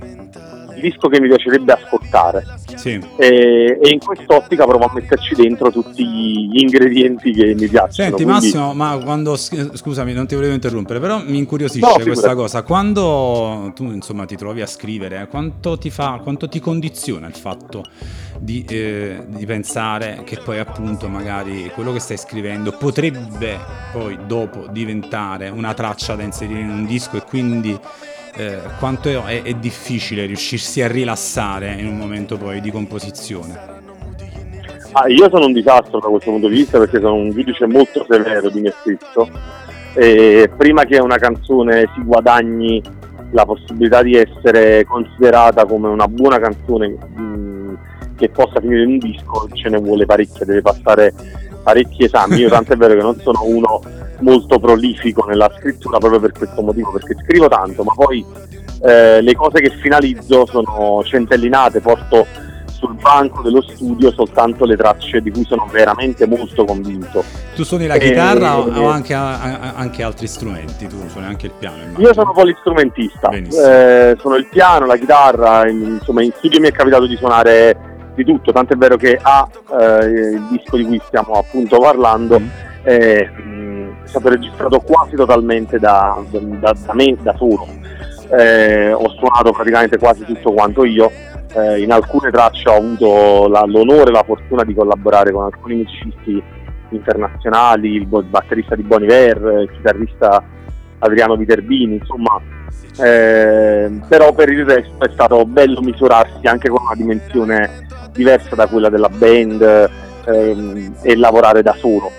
disco 0.79 1.07
che 1.07 1.19
mi 1.19 1.27
piacerebbe 1.27 1.73
ascoltare. 1.73 2.45
Sì. 2.75 2.99
E, 3.17 3.79
e, 3.81 3.89
in 3.89 3.99
quest'ottica 3.99 4.65
provo 4.65 4.85
a 4.85 4.91
metterci 4.93 5.35
dentro 5.35 5.71
tutti 5.71 6.05
gli 6.05 6.59
ingredienti 6.59 7.31
che 7.31 7.55
mi 7.55 7.67
piacciono. 7.67 7.91
Senti 7.91 8.23
quindi... 8.23 8.31
Massimo, 8.31 8.73
ma 8.73 8.97
quando, 9.03 9.35
scusami 9.35 10.13
non 10.13 10.27
ti 10.27 10.35
volevo 10.35 10.53
interrompere, 10.53 10.99
però 10.99 11.21
mi 11.23 11.37
incuriosisce 11.37 11.97
no, 11.97 12.03
questa 12.03 12.35
cosa, 12.35 12.63
quando 12.63 13.71
tu 13.75 13.85
insomma 13.85 14.25
ti 14.25 14.35
trovi 14.35 14.61
a 14.61 14.67
scrivere, 14.67 15.27
quanto 15.29 15.77
ti 15.77 15.89
fa, 15.89 16.19
quanto 16.23 16.47
ti 16.47 16.59
condiziona 16.59 17.27
il 17.27 17.35
fatto 17.35 17.83
di, 18.39 18.65
eh, 18.67 19.25
di 19.27 19.45
pensare 19.45 20.21
che 20.23 20.37
poi 20.37 20.59
appunto 20.59 21.07
magari 21.09 21.69
quello 21.73 21.91
che 21.91 21.99
stai 21.99 22.17
scrivendo 22.17 22.71
potrebbe 22.71 23.57
poi 23.91 24.17
dopo 24.25 24.67
diventare 24.71 25.49
una 25.49 25.73
traccia 25.73 26.15
da 26.15 26.23
inserire 26.23 26.61
in 26.61 26.69
un 26.69 26.85
disco 26.85 27.17
e 27.17 27.23
quindi 27.23 27.77
eh, 28.35 28.59
quanto 28.79 29.09
è, 29.25 29.41
è, 29.41 29.53
difficile 29.53 30.25
riuscirsi 30.25 30.81
a 30.81 30.87
rilassare 30.87 31.73
in 31.73 31.87
un 31.87 31.97
momento 31.97 32.37
poi 32.37 32.61
di 32.61 32.71
composizione. 32.71 33.77
Ah, 34.91 35.07
io 35.07 35.29
sono 35.29 35.45
un 35.45 35.53
disastro 35.53 35.99
da 35.99 36.07
questo 36.07 36.31
punto 36.31 36.47
di 36.47 36.55
vista 36.55 36.79
perché 36.79 36.99
sono 36.99 37.15
un 37.15 37.29
giudice 37.31 37.67
molto 37.67 38.05
severo 38.09 38.49
di 38.49 38.61
me 38.61 38.73
stesso 38.79 39.29
e 39.93 40.49
prima 40.55 40.85
che 40.85 40.99
una 40.99 41.17
canzone 41.17 41.89
si 41.95 42.01
guadagni 42.03 42.81
la 43.31 43.45
possibilità 43.45 44.01
di 44.01 44.15
essere 44.15 44.85
considerata 44.85 45.65
come 45.65 45.87
una 45.87 46.07
buona 46.07 46.39
canzone 46.39 46.87
mh, 46.87 47.77
che 48.15 48.29
possa 48.29 48.59
finire 48.59 48.83
in 48.83 48.89
un 48.89 48.97
disco 48.97 49.47
ce 49.53 49.69
ne 49.69 49.77
vuole 49.77 50.05
parecchia, 50.05 50.45
deve 50.45 50.61
passare 50.61 51.13
parecchi 51.63 52.03
esami. 52.03 52.37
Io 52.37 52.49
tant'è 52.49 52.75
vero 52.75 52.95
che 52.95 53.01
non 53.01 53.19
sono 53.19 53.43
uno 53.43 53.81
molto 54.19 54.59
prolifico 54.59 55.25
nella 55.25 55.51
scrittura 55.57 55.97
proprio 55.97 56.19
per 56.19 56.31
questo 56.31 56.61
motivo, 56.61 56.91
perché 56.91 57.15
scrivo 57.23 57.47
tanto, 57.47 57.83
ma 57.83 57.93
poi 57.93 58.25
eh, 58.81 59.21
le 59.21 59.35
cose 59.35 59.61
che 59.61 59.69
finalizzo 59.69 60.45
sono 60.45 61.03
centellinate, 61.03 61.81
porto 61.81 62.25
sul 62.79 62.95
banco 62.95 63.41
dello 63.41 63.61
studio 63.61 64.09
soltanto 64.11 64.63
le 64.63 64.77
tracce 64.77 65.19
di 65.21 65.31
cui 65.31 65.43
sono 65.43 65.67
veramente 65.69 66.25
molto 66.25 66.63
convinto. 66.63 67.23
Tu 67.53 67.63
suoni 67.63 67.87
la 67.87 67.97
chitarra 67.97 68.55
e, 68.55 68.79
o 68.79 68.87
anche, 68.87 69.13
anche, 69.13 70.01
altri 70.01 70.27
strumenti? 70.27 70.87
Tu 70.87 70.95
suoni 71.09 71.27
anche 71.27 71.47
il 71.47 71.51
piano? 71.59 71.83
Immagino. 71.83 72.07
Io 72.07 72.13
sono 72.13 72.31
polistrumentista, 72.31 73.29
eh, 73.29 74.15
sono 74.17 74.35
il 74.35 74.47
piano, 74.49 74.85
la 74.85 74.95
chitarra, 74.95 75.67
insomma 75.67 76.23
in 76.23 76.31
studio 76.37 76.61
mi 76.61 76.69
è 76.69 76.71
capitato 76.71 77.05
di 77.05 77.17
suonare 77.17 77.77
di 78.15 78.23
tutto, 78.23 78.53
tant'è 78.53 78.75
vero 78.75 78.95
che 78.95 79.19
A, 79.21 79.47
eh, 79.77 80.05
il 80.05 80.47
disco 80.49 80.77
di 80.77 80.85
cui 80.85 81.01
stiamo 81.05 81.33
appunto 81.33 81.79
parlando, 81.79 82.39
mm. 82.39 82.45
mh, 82.45 83.58
è 84.03 84.07
stato 84.07 84.29
registrato 84.29 84.79
quasi 84.79 85.15
totalmente 85.15 85.79
da, 85.79 86.21
da, 86.29 86.73
da 86.73 86.93
me, 86.93 87.15
da 87.21 87.35
solo. 87.37 87.67
Eh, 88.31 88.93
ho 88.93 89.09
suonato 89.09 89.51
praticamente 89.51 89.97
quasi 89.97 90.23
tutto 90.23 90.51
quanto 90.51 90.85
io 90.85 91.11
eh, 91.53 91.81
in 91.81 91.91
alcune 91.91 92.29
tracce 92.29 92.69
ho 92.69 92.75
avuto 92.75 93.47
la, 93.47 93.63
l'onore 93.65 94.09
e 94.09 94.13
la 94.13 94.23
fortuna 94.23 94.63
di 94.63 94.73
collaborare 94.73 95.31
con 95.31 95.45
alcuni 95.45 95.77
musicisti 95.77 96.41
internazionali, 96.89 97.95
il 97.95 98.05
batterista 98.05 98.75
di 98.75 98.83
Bon 98.83 99.01
Iver, 99.01 99.61
il 99.61 99.71
chitarrista 99.71 100.43
Adriano 100.99 101.35
Viterbini, 101.35 101.95
insomma, 101.95 102.39
eh, 102.99 103.99
però 104.07 104.33
per 104.33 104.49
il 104.49 104.65
resto 104.65 105.05
è 105.05 105.09
stato 105.11 105.45
bello 105.45 105.81
misurarsi 105.81 106.45
anche 106.47 106.69
con 106.69 106.81
una 106.81 106.95
dimensione 106.95 107.87
diversa 108.11 108.55
da 108.55 108.67
quella 108.67 108.89
della 108.89 109.09
band 109.09 109.89
ehm, 110.25 110.95
e 111.01 111.15
lavorare 111.15 111.61
da 111.61 111.73
solo. 111.77 112.11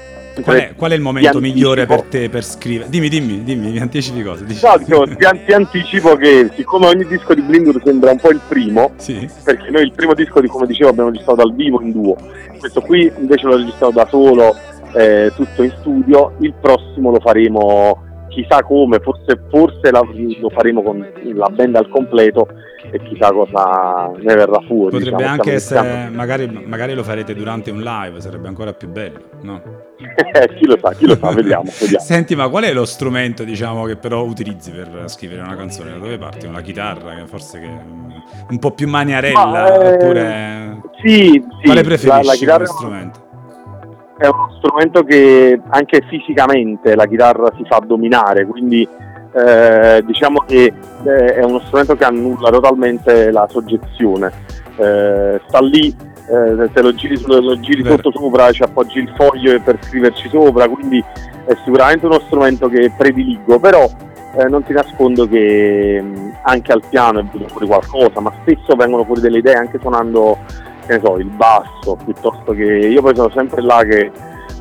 Qual 0.42 0.56
è, 0.56 0.72
qual 0.76 0.90
è, 0.90 0.94
il 0.94 1.00
momento 1.00 1.40
migliore 1.40 1.86
per 1.86 2.02
te 2.02 2.28
per 2.28 2.44
scrivere? 2.44 2.88
Dimmi, 2.90 3.08
dimmi, 3.08 3.42
dimmi, 3.42 3.70
mi 3.70 3.78
anticipi 3.78 4.22
cose. 4.22 4.44
No, 4.44 4.76
dico, 4.78 5.06
ti, 5.06 5.16
ti, 5.46 5.52
anticipo 5.52 6.16
che 6.16 6.50
siccome 6.54 6.86
ogni 6.86 7.06
disco 7.06 7.34
di 7.34 7.42
Blindur 7.42 7.80
sembra 7.84 8.10
un 8.10 8.18
po' 8.18 8.30
il 8.30 8.40
primo, 8.48 8.92
sì. 8.96 9.28
perché 9.44 9.70
noi 9.70 9.82
il 9.82 9.92
primo 9.92 10.14
disco 10.14 10.40
di 10.40 10.48
come 10.48 10.66
dicevo 10.66 10.90
abbiamo 10.90 11.10
registrato 11.10 11.42
dal 11.42 11.54
vivo 11.54 11.80
in 11.80 11.92
duo, 11.92 12.16
questo 12.58 12.80
qui 12.80 13.10
invece 13.18 13.46
l'ho 13.46 13.56
registrato 13.56 13.92
da 13.92 14.06
solo, 14.08 14.54
eh, 14.94 15.32
tutto 15.34 15.62
in 15.62 15.72
studio, 15.80 16.34
il 16.40 16.54
prossimo 16.60 17.10
lo 17.10 17.20
faremo 17.20 18.08
chissà 18.30 18.62
come, 18.62 18.98
forse, 19.00 19.38
forse 19.50 19.90
la, 19.90 20.00
lo 20.40 20.48
faremo 20.50 20.82
con 20.82 21.06
la 21.34 21.48
band 21.48 21.76
al 21.76 21.88
completo 21.88 22.48
e 22.90 22.98
chissà 23.02 23.30
cosa 23.30 24.10
ne 24.16 24.34
verrà 24.34 24.60
fuori. 24.66 24.92
Potrebbe 24.92 25.16
diciamo, 25.16 25.32
anche 25.32 25.52
essere, 25.52 26.08
magari, 26.08 26.48
magari, 26.64 26.94
lo 26.94 27.02
farete 27.02 27.34
durante 27.34 27.70
un 27.70 27.80
live, 27.82 28.20
sarebbe 28.20 28.48
ancora 28.48 28.72
più 28.72 28.88
bello, 28.88 29.20
no? 29.42 29.62
chi 30.56 30.66
lo 30.66 30.78
sa, 30.80 30.92
chi 30.94 31.06
lo 31.06 31.16
sa, 31.16 31.30
vediamo, 31.34 31.70
vediamo, 31.78 32.02
Senti, 32.02 32.34
ma 32.34 32.48
qual 32.48 32.64
è 32.64 32.72
lo 32.72 32.86
strumento, 32.86 33.44
diciamo, 33.44 33.84
che 33.84 33.96
però 33.96 34.24
utilizzi 34.24 34.70
per 34.70 35.04
scrivere 35.06 35.42
una 35.42 35.56
canzone? 35.56 35.90
Da 35.90 35.98
dove 35.98 36.16
parti? 36.16 36.46
Una 36.46 36.62
chitarra, 36.62 37.14
che 37.16 37.26
forse 37.26 37.60
che 37.60 37.68
un 38.48 38.58
po' 38.58 38.70
più 38.72 38.88
maniarella, 38.88 39.44
ma, 39.44 39.82
eh, 39.82 39.94
oppure... 39.94 40.80
Sì, 41.02 41.30
sì. 41.32 41.64
Quale 41.64 41.82
preferisci 41.82 42.08
la, 42.08 42.32
la 42.32 42.34
chitarra... 42.34 42.66
strumento? 42.66 43.28
È 44.20 44.26
uno 44.26 44.54
strumento 44.58 45.02
che 45.02 45.58
anche 45.68 46.02
fisicamente 46.06 46.94
la 46.94 47.06
chitarra 47.06 47.50
si 47.56 47.64
fa 47.64 47.80
dominare, 47.82 48.44
quindi 48.44 48.86
eh, 49.32 50.02
diciamo 50.04 50.40
che 50.46 50.70
eh, 51.04 51.34
è 51.36 51.42
uno 51.42 51.60
strumento 51.60 51.96
che 51.96 52.04
annulla 52.04 52.50
totalmente 52.50 53.30
la 53.30 53.48
soggezione. 53.48 54.30
Eh, 54.76 55.40
sta 55.46 55.60
lì, 55.62 55.88
eh, 55.88 56.70
te 56.70 56.82
lo 56.82 56.94
giri, 56.94 57.18
lo 57.24 57.58
giri 57.60 57.82
sotto 57.82 58.12
sopra, 58.12 58.52
ci 58.52 58.62
appoggi 58.62 58.98
il 58.98 59.10
foglio 59.16 59.58
per 59.62 59.78
scriverci 59.80 60.28
sopra, 60.28 60.68
quindi 60.68 61.02
è 61.46 61.56
sicuramente 61.64 62.04
uno 62.04 62.20
strumento 62.20 62.68
che 62.68 62.92
prediligo, 62.94 63.58
però 63.58 63.88
eh, 64.36 64.44
non 64.48 64.62
ti 64.64 64.74
nascondo 64.74 65.26
che 65.26 65.98
mh, 66.02 66.40
anche 66.42 66.72
al 66.72 66.82
piano 66.86 67.20
è 67.20 67.24
venuto 67.24 67.48
fuori 67.48 67.66
qualcosa, 67.66 68.20
ma 68.20 68.30
spesso 68.42 68.76
vengono 68.76 69.04
fuori 69.04 69.22
delle 69.22 69.38
idee 69.38 69.54
anche 69.54 69.78
suonando, 69.80 70.36
che 70.90 70.96
ne 70.96 71.00
so, 71.04 71.16
il 71.16 71.26
basso, 71.26 71.96
piuttosto 72.04 72.52
che 72.52 72.64
io 72.64 73.00
poi 73.00 73.14
sono 73.14 73.30
sempre 73.30 73.62
là 73.62 73.82
che 73.84 74.10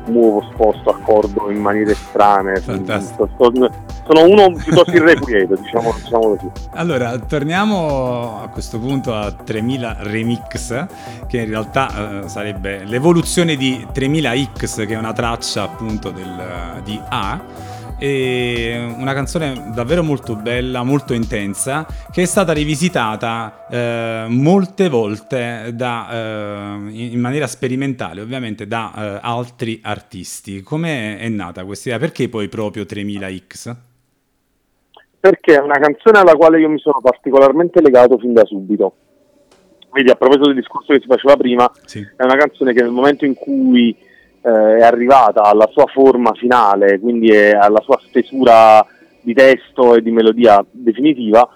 muovo, 0.06 0.46
sposto, 0.52 0.90
accordo 0.90 1.50
in 1.50 1.60
maniere 1.60 1.94
strane. 1.94 2.56
Fantastico. 2.56 3.28
Sono 3.36 4.24
uno 4.24 4.52
piuttosto 4.52 4.90
irrequieto, 4.90 5.54
diciamo, 5.60 5.92
diciamo 5.92 6.36
così. 6.36 6.50
Allora, 6.74 7.18
torniamo 7.18 8.40
a 8.42 8.48
questo 8.48 8.78
punto 8.78 9.14
a 9.14 9.32
3000 9.32 9.96
Remix, 10.00 10.86
che 11.26 11.38
in 11.38 11.48
realtà 11.48 12.22
eh, 12.22 12.28
sarebbe 12.28 12.84
l'evoluzione 12.84 13.56
di 13.56 13.86
3000X, 13.92 14.86
che 14.86 14.94
è 14.94 14.98
una 14.98 15.12
traccia 15.12 15.62
appunto 15.62 16.10
del, 16.10 16.80
di 16.84 17.00
A 17.08 17.68
e 18.00 18.94
una 18.96 19.12
canzone 19.12 19.72
davvero 19.74 20.02
molto 20.02 20.34
bella, 20.34 20.82
molto 20.82 21.12
intensa, 21.12 21.86
che 22.10 22.22
è 22.22 22.24
stata 22.24 22.54
rivisitata 22.54 23.66
eh, 23.70 24.24
molte 24.26 24.88
volte 24.88 25.72
da, 25.74 26.08
eh, 26.10 26.78
in 26.92 27.20
maniera 27.20 27.46
sperimentale, 27.46 28.22
ovviamente 28.22 28.66
da 28.66 28.92
eh, 28.96 29.18
altri 29.20 29.80
artisti. 29.82 30.62
Come 30.62 31.18
è 31.18 31.28
nata 31.28 31.62
questa 31.66 31.90
idea? 31.90 32.00
Perché 32.00 32.30
poi 32.30 32.48
proprio 32.48 32.84
3000X? 32.84 33.76
Perché 35.20 35.56
è 35.56 35.60
una 35.60 35.78
canzone 35.78 36.20
alla 36.20 36.32
quale 36.32 36.58
io 36.58 36.70
mi 36.70 36.78
sono 36.78 37.00
particolarmente 37.02 37.82
legato 37.82 38.16
fin 38.16 38.32
da 38.32 38.46
subito. 38.46 38.94
Vedi, 39.92 40.08
a 40.08 40.14
proposito 40.14 40.46
del 40.46 40.54
discorso 40.54 40.94
che 40.94 41.00
si 41.00 41.06
faceva 41.06 41.36
prima, 41.36 41.70
sì. 41.84 42.00
è 42.16 42.22
una 42.22 42.36
canzone 42.36 42.72
che 42.72 42.80
nel 42.80 42.92
momento 42.92 43.26
in 43.26 43.34
cui 43.34 43.94
eh, 44.42 44.76
è 44.76 44.82
arrivata 44.82 45.42
alla 45.42 45.68
sua 45.72 45.86
forma 45.86 46.32
finale, 46.34 46.98
quindi 46.98 47.30
alla 47.32 47.80
sua 47.80 47.98
stesura 48.06 48.84
di 49.20 49.34
testo 49.34 49.94
e 49.94 50.02
di 50.02 50.10
melodia 50.10 50.64
definitiva, 50.70 51.48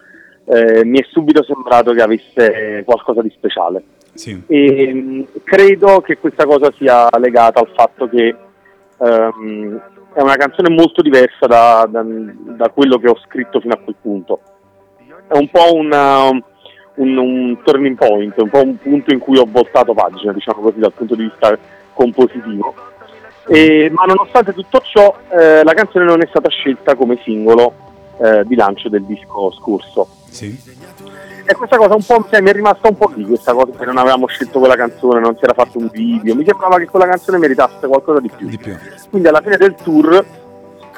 eh, 0.46 0.84
mi 0.84 1.00
è 1.00 1.06
subito 1.10 1.42
sembrato 1.42 1.92
che 1.92 2.02
avesse 2.02 2.82
qualcosa 2.84 3.22
di 3.22 3.32
speciale. 3.34 3.82
Sì. 4.12 4.40
E 4.46 4.92
mm, 4.92 5.22
credo 5.42 6.00
che 6.00 6.18
questa 6.18 6.44
cosa 6.44 6.72
sia 6.76 7.08
legata 7.18 7.60
al 7.60 7.70
fatto 7.74 8.08
che 8.08 8.34
um, 8.98 9.80
è 10.12 10.20
una 10.20 10.36
canzone 10.36 10.70
molto 10.70 11.02
diversa 11.02 11.46
da, 11.46 11.86
da, 11.90 12.04
da, 12.04 12.68
quello 12.68 12.98
che 12.98 13.08
ho 13.08 13.18
scritto 13.24 13.60
fino 13.60 13.74
a 13.74 13.78
quel 13.78 13.96
punto. 14.00 14.40
È 15.26 15.36
un 15.36 15.48
po' 15.48 15.74
una, 15.74 16.28
un, 16.28 17.16
un, 17.16 17.58
turning 17.64 17.96
point, 17.96 18.34
un 18.40 18.50
po' 18.50 18.62
un 18.62 18.76
punto 18.76 19.12
in 19.12 19.18
cui 19.18 19.38
ho 19.38 19.46
voltato 19.48 19.94
pagina, 19.94 20.32
diciamo 20.32 20.60
così, 20.60 20.78
dal 20.78 20.92
punto 20.92 21.16
di 21.16 21.24
vista 21.24 21.58
compositivo. 21.94 22.74
E, 23.46 23.90
ma 23.92 24.04
nonostante 24.04 24.52
tutto 24.52 24.80
ciò, 24.84 25.14
eh, 25.30 25.62
la 25.62 25.74
canzone 25.74 26.04
non 26.04 26.22
è 26.22 26.26
stata 26.28 26.48
scelta 26.48 26.94
come 26.94 27.18
singolo 27.22 27.72
eh, 28.18 28.42
di 28.44 28.54
lancio 28.54 28.88
del 28.88 29.04
disco 29.04 29.50
scorso. 29.52 30.08
Sì. 30.30 30.58
E 31.46 31.54
questa 31.54 31.76
cosa 31.76 31.94
un 31.94 32.02
po' 32.02 32.26
mi 32.30 32.48
è 32.48 32.52
rimasta 32.52 32.88
un 32.88 32.96
po' 32.96 33.12
lì, 33.14 33.24
questa 33.26 33.52
cosa 33.52 33.72
che 33.78 33.84
non 33.84 33.98
avevamo 33.98 34.26
scelto 34.26 34.58
quella 34.58 34.76
canzone, 34.76 35.20
non 35.20 35.36
si 35.36 35.44
era 35.44 35.52
fatto 35.52 35.76
un 35.76 35.90
video, 35.92 36.34
mi 36.34 36.44
sembrava 36.44 36.78
che 36.78 36.86
quella 36.86 37.06
canzone 37.06 37.36
meritasse 37.36 37.86
qualcosa 37.86 38.20
di 38.20 38.30
più. 38.34 38.48
Di 38.48 38.56
più. 38.56 38.74
Quindi 39.10 39.28
alla 39.28 39.42
fine 39.42 39.58
del 39.58 39.74
tour, 39.74 40.24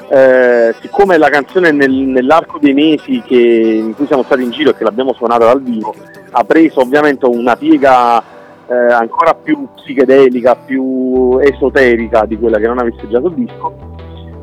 eh, 0.08 0.74
siccome 0.80 1.18
la 1.18 1.30
canzone 1.30 1.72
nel, 1.72 1.90
nell'arco 1.90 2.58
dei 2.60 2.74
mesi 2.74 3.20
che, 3.26 3.36
in 3.36 3.94
cui 3.96 4.06
siamo 4.06 4.22
stati 4.22 4.44
in 4.44 4.50
giro 4.50 4.70
e 4.70 4.76
che 4.76 4.84
l'abbiamo 4.84 5.12
suonata 5.14 5.46
dal 5.46 5.60
vivo, 5.60 5.92
ha 6.30 6.44
preso 6.44 6.80
ovviamente 6.80 7.26
una 7.26 7.56
piega 7.56 8.22
eh, 8.68 8.92
ancora 8.92 9.34
più 9.34 9.66
psichedelica, 9.74 10.56
più 10.56 11.38
esoterica 11.40 12.24
di 12.24 12.38
quella 12.38 12.58
che 12.58 12.66
non 12.66 12.78
avesse 12.78 13.08
già 13.08 13.20
sul 13.20 13.34
disco. 13.34 13.74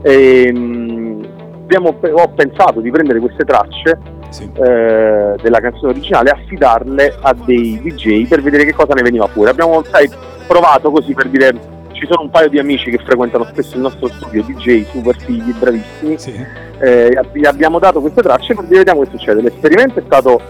E, 0.02 0.52
mh, 0.52 1.28
abbiamo, 1.64 1.96
ho 2.00 2.28
pensato 2.30 2.80
di 2.82 2.92
prendere 2.92 3.20
queste 3.20 3.44
tracce 3.44 4.00
sì. 4.30 4.44
eh, 4.44 5.36
della 5.42 5.60
canzone 5.60 5.92
originale 5.92 6.30
e 6.30 6.34
affidarle 6.34 7.16
a 7.22 7.34
dei 7.46 7.80
DJ 7.82 8.28
per 8.28 8.42
vedere 8.42 8.66
che 8.66 8.74
cosa 8.74 8.94
ne 8.94 9.02
veniva 9.02 9.28
fuori. 9.28 9.50
Abbiamo 9.50 9.84
sai, 9.84 10.10
provato 10.48 10.92
così 10.92 11.14
per 11.14 11.30
dire 11.30 11.82
ci 11.92 12.06
sono 12.08 12.24
un 12.24 12.30
paio 12.30 12.50
di 12.50 12.60
amici 12.60 12.90
che 12.90 12.98
frequentano 12.98 13.46
spesso 13.46 13.76
il 13.76 13.82
nostro 13.82 14.08
studio, 14.08 14.44
DJ 14.44 14.86
super 14.92 15.16
figli, 15.18 15.54
bravissimi. 15.54 16.18
Sì. 16.18 16.62
Eh, 16.80 17.18
gli 17.32 17.46
abbiamo 17.46 17.80
dato 17.80 18.02
queste 18.02 18.22
tracce 18.22 18.54
dire 18.54 18.78
vediamo 18.78 19.02
che 19.02 19.10
succede. 19.12 19.42
L'esperimento 19.42 20.00
è 20.00 20.04
stato 20.06 20.42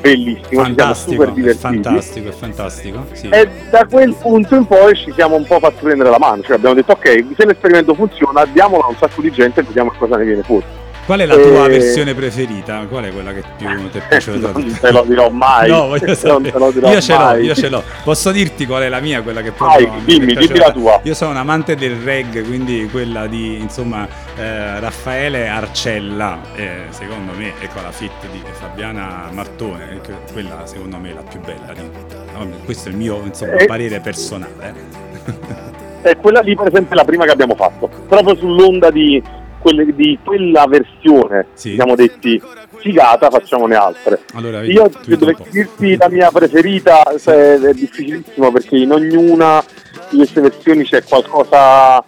bellissimo, 0.00 0.62
fantastico, 0.62 1.22
è 1.22 1.54
fantastico, 1.54 2.28
è 2.28 2.32
fantastico. 2.32 3.06
Sì. 3.12 3.28
E 3.28 3.48
da 3.70 3.86
quel 3.86 4.14
punto 4.14 4.54
in 4.54 4.66
poi 4.66 4.94
ci 4.96 5.12
siamo 5.12 5.36
un 5.36 5.44
po' 5.44 5.58
fatti 5.58 5.82
prendere 5.82 6.10
la 6.10 6.18
mano, 6.18 6.42
cioè 6.42 6.56
abbiamo 6.56 6.74
detto 6.74 6.92
ok, 6.92 7.24
se 7.36 7.46
l'esperimento 7.46 7.94
funziona, 7.94 8.44
diamolo 8.46 8.82
a 8.82 8.88
un 8.88 8.96
sacco 8.96 9.20
di 9.20 9.30
gente 9.30 9.60
e 9.60 9.62
vediamo 9.62 9.92
cosa 9.98 10.16
ne 10.16 10.24
viene 10.24 10.42
fuori. 10.42 10.64
Qual 11.08 11.20
è 11.20 11.24
la 11.24 11.36
tua 11.38 11.64
e... 11.64 11.68
versione 11.70 12.12
preferita? 12.12 12.84
Qual 12.86 13.02
è 13.02 13.10
quella 13.10 13.32
che 13.32 13.42
più 13.56 13.88
ti 13.88 13.96
è 13.96 14.02
piaciuta? 14.06 14.50
non 14.52 14.78
te 14.78 14.90
lo 14.92 15.04
dirò 15.08 15.30
mai. 15.30 15.70
No, 15.78 15.86
voglio 15.86 16.14
sapere. 16.14 16.58
io 16.90 17.00
ce 17.00 17.16
l'ho, 17.16 17.36
io 17.36 17.54
ce 17.54 17.68
l'ho. 17.70 17.82
Posso 18.04 18.30
dirti 18.30 18.66
qual 18.66 18.82
è 18.82 18.90
la 18.90 19.00
mia, 19.00 19.22
quella 19.22 19.40
che 19.40 19.52
proprio 19.52 19.88
Vai, 19.88 20.04
dimmi, 20.04 20.34
dimmi 20.34 20.58
la 20.58 20.70
tua. 20.70 21.00
Io 21.04 21.14
sono 21.14 21.30
un 21.30 21.38
amante 21.38 21.76
del 21.76 21.96
reggae, 21.96 22.42
quindi 22.42 22.86
quella 22.90 23.26
di, 23.26 23.56
insomma, 23.56 24.06
eh, 24.36 24.80
Raffaele 24.80 25.48
Arcella, 25.48 26.40
eh, 26.54 26.80
secondo 26.90 27.32
me, 27.34 27.54
ecco 27.58 27.80
la 27.80 27.90
fit 27.90 28.12
di 28.30 28.42
Fabiana 28.52 29.30
Martone, 29.32 30.02
quella 30.30 30.66
secondo 30.66 30.98
me 30.98 31.10
è 31.10 31.14
la 31.14 31.22
più 31.22 31.40
bella. 31.40 31.72
Di... 31.72 32.50
Questo 32.66 32.90
è 32.90 32.92
il 32.92 32.98
mio 32.98 33.22
insomma, 33.24 33.54
eh. 33.54 33.64
parere 33.64 34.00
personale. 34.00 35.06
E 36.00 36.16
quella 36.16 36.40
lì 36.40 36.54
per 36.54 36.68
esempio 36.68 36.94
è 36.94 36.96
la 36.96 37.04
prima 37.04 37.24
che 37.24 37.32
abbiamo 37.32 37.56
fatto, 37.56 37.90
proprio 38.06 38.36
sull'onda 38.36 38.88
di, 38.88 39.20
quelle, 39.58 39.94
di 39.94 40.18
quella 40.24 40.66
versione, 40.66 41.46
sì. 41.54 41.74
siamo 41.74 41.94
detti 41.94 42.40
figata, 42.76 43.30
facciamone 43.30 43.74
altre. 43.74 44.20
Allora, 44.34 44.62
Io 44.62 44.90
se 45.00 45.16
dovessi 45.16 45.50
dirti 45.50 45.96
la 45.96 46.08
mia 46.08 46.30
preferita 46.30 47.02
sì. 47.16 47.30
è 47.30 47.72
difficilissimo 47.72 48.50
perché 48.52 48.76
in 48.76 48.92
ognuna 48.92 49.62
di 50.10 50.16
queste 50.16 50.40
versioni 50.40 50.84
c'è 50.84 51.02
qualcosa 51.04 52.02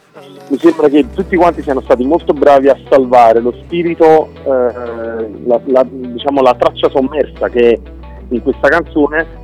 mi 0.49 0.59
sembra 0.59 0.89
che 0.89 1.07
tutti 1.15 1.37
quanti 1.37 1.63
siano 1.63 1.81
stati 1.81 2.05
molto 2.05 2.33
bravi 2.33 2.69
a 2.69 2.77
salvare 2.89 3.41
lo 3.41 3.53
spirito, 3.65 4.33
eh, 4.45 5.31
la, 5.45 5.61
la, 5.67 5.87
diciamo 5.89 6.43
la 6.43 6.55
traccia 6.55 6.91
sommersa 6.91 7.49
che 7.49 7.73
è 7.73 7.79
in 8.31 8.43
questa 8.43 8.69
canzone 8.69 9.40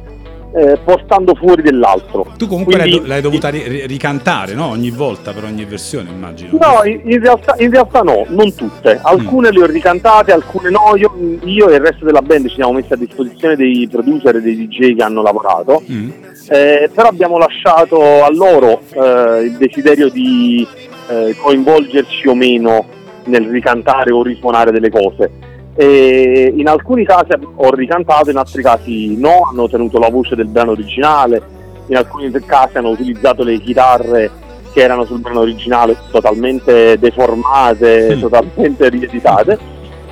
eh, 0.57 0.79
portando 0.83 1.35
fuori 1.35 1.61
dell'altro. 1.61 2.33
Tu 2.39 2.47
comunque 2.47 2.79
Quindi, 2.79 2.99
l'hai, 3.01 3.07
l'hai, 3.07 3.21
dovuta 3.21 3.51
ri- 3.51 3.85
ricantare 3.87 4.55
no? 4.55 4.69
ogni 4.69 4.91
volta 4.91 5.33
per 5.35 5.45
ogni 5.45 5.67
versione, 5.67 6.09
immagino. 6.09 6.57
No, 6.59 6.83
in, 6.85 7.03
in, 7.05 7.21
realtà, 7.21 7.55
in 7.59 7.71
realtà, 7.71 8.01
no, 8.01 8.25
non 8.29 8.55
tutte. 8.55 8.99
Alcune 9.03 9.51
mm. 9.51 9.53
le 9.53 9.63
ho 9.63 9.67
ricantate, 9.67 10.33
alcune 10.33 10.71
no. 10.71 10.97
Io, 10.97 11.13
io, 11.45 11.69
e 11.69 11.75
il 11.75 11.81
resto 11.81 12.07
della 12.07 12.23
band 12.23 12.49
ci 12.49 12.55
siamo 12.55 12.73
messi 12.73 12.91
a 12.95 12.97
disposizione 12.97 13.55
dei 13.55 13.87
producer 13.91 14.37
e 14.37 14.41
dei 14.41 14.67
DJ 14.67 14.97
che 14.97 15.03
hanno 15.03 15.21
lavorato. 15.21 15.83
Mm. 15.91 16.11
Eh, 16.49 16.91
però 16.95 17.09
abbiamo 17.09 17.37
lasciato 17.37 18.25
a 18.25 18.31
loro 18.31 18.81
eh, 18.95 19.43
il 19.43 19.57
desiderio 19.59 20.09
di 20.09 20.67
eh, 21.09 21.37
coinvolgerci 21.39 22.29
o 22.29 22.35
meno 22.35 22.87
nel 23.25 23.47
ricantare 23.49 24.11
o 24.11 24.23
risuonare 24.23 24.71
delle 24.71 24.89
cose. 24.89 25.46
E 25.77 26.53
in 26.57 26.69
alcuni 26.69 27.05
casi 27.05 27.33
ho 27.55 27.71
ricantato, 27.75 28.31
in 28.31 28.39
altri 28.39 28.63
casi 28.63 29.17
no, 29.19 29.49
hanno 29.51 29.69
tenuto 29.69 29.99
la 29.99 30.09
voce 30.09 30.35
del 30.35 30.47
brano 30.47 30.71
originale, 30.71 31.43
in 31.89 31.97
alcuni 31.97 32.31
casi 32.45 32.79
hanno 32.79 32.91
utilizzato 32.91 33.43
le 33.43 33.61
chitarre 33.61 34.31
che 34.73 34.83
erano 34.83 35.05
sul 35.05 35.21
brano 35.21 35.41
originale 35.41 35.97
totalmente 36.11 36.99
deformate, 36.99 38.19
totalmente 38.19 38.89
rieditate. 38.89 39.59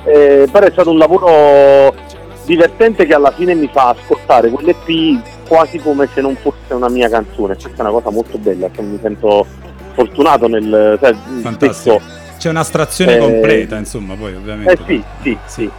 Eh, 0.03 0.47
però 0.51 0.67
è 0.67 0.71
stato 0.71 0.91
un 0.91 0.97
lavoro 0.97 1.93
divertente 2.45 3.05
che 3.05 3.13
alla 3.13 3.31
fine 3.31 3.55
mi 3.55 3.67
fa 3.71 3.89
ascoltare 3.89 4.49
quell'EP 4.49 5.19
quasi 5.47 5.79
come 5.79 6.07
se 6.13 6.21
non 6.21 6.35
fosse 6.35 6.73
una 6.73 6.89
mia 6.89 7.09
canzone. 7.09 7.55
Questa 7.55 7.77
è 7.77 7.81
una 7.81 7.91
cosa 7.91 8.11
molto 8.11 8.37
bella, 8.37 8.69
che 8.69 8.81
mi 8.81 8.99
sento 9.01 9.45
fortunato 9.93 10.47
nel 10.47 10.97
cioè, 11.01 11.15
Fantastico. 11.41 12.01
C'è 12.45 12.51
un'astrazione 12.51 13.15
eh, 13.15 13.17
completa, 13.17 13.75
insomma, 13.75 14.13
poi 14.13 14.35
ovviamente. 14.35 14.73
Eh 14.73 14.85
sì, 14.85 15.03
sì, 15.23 15.37
sì. 15.47 15.71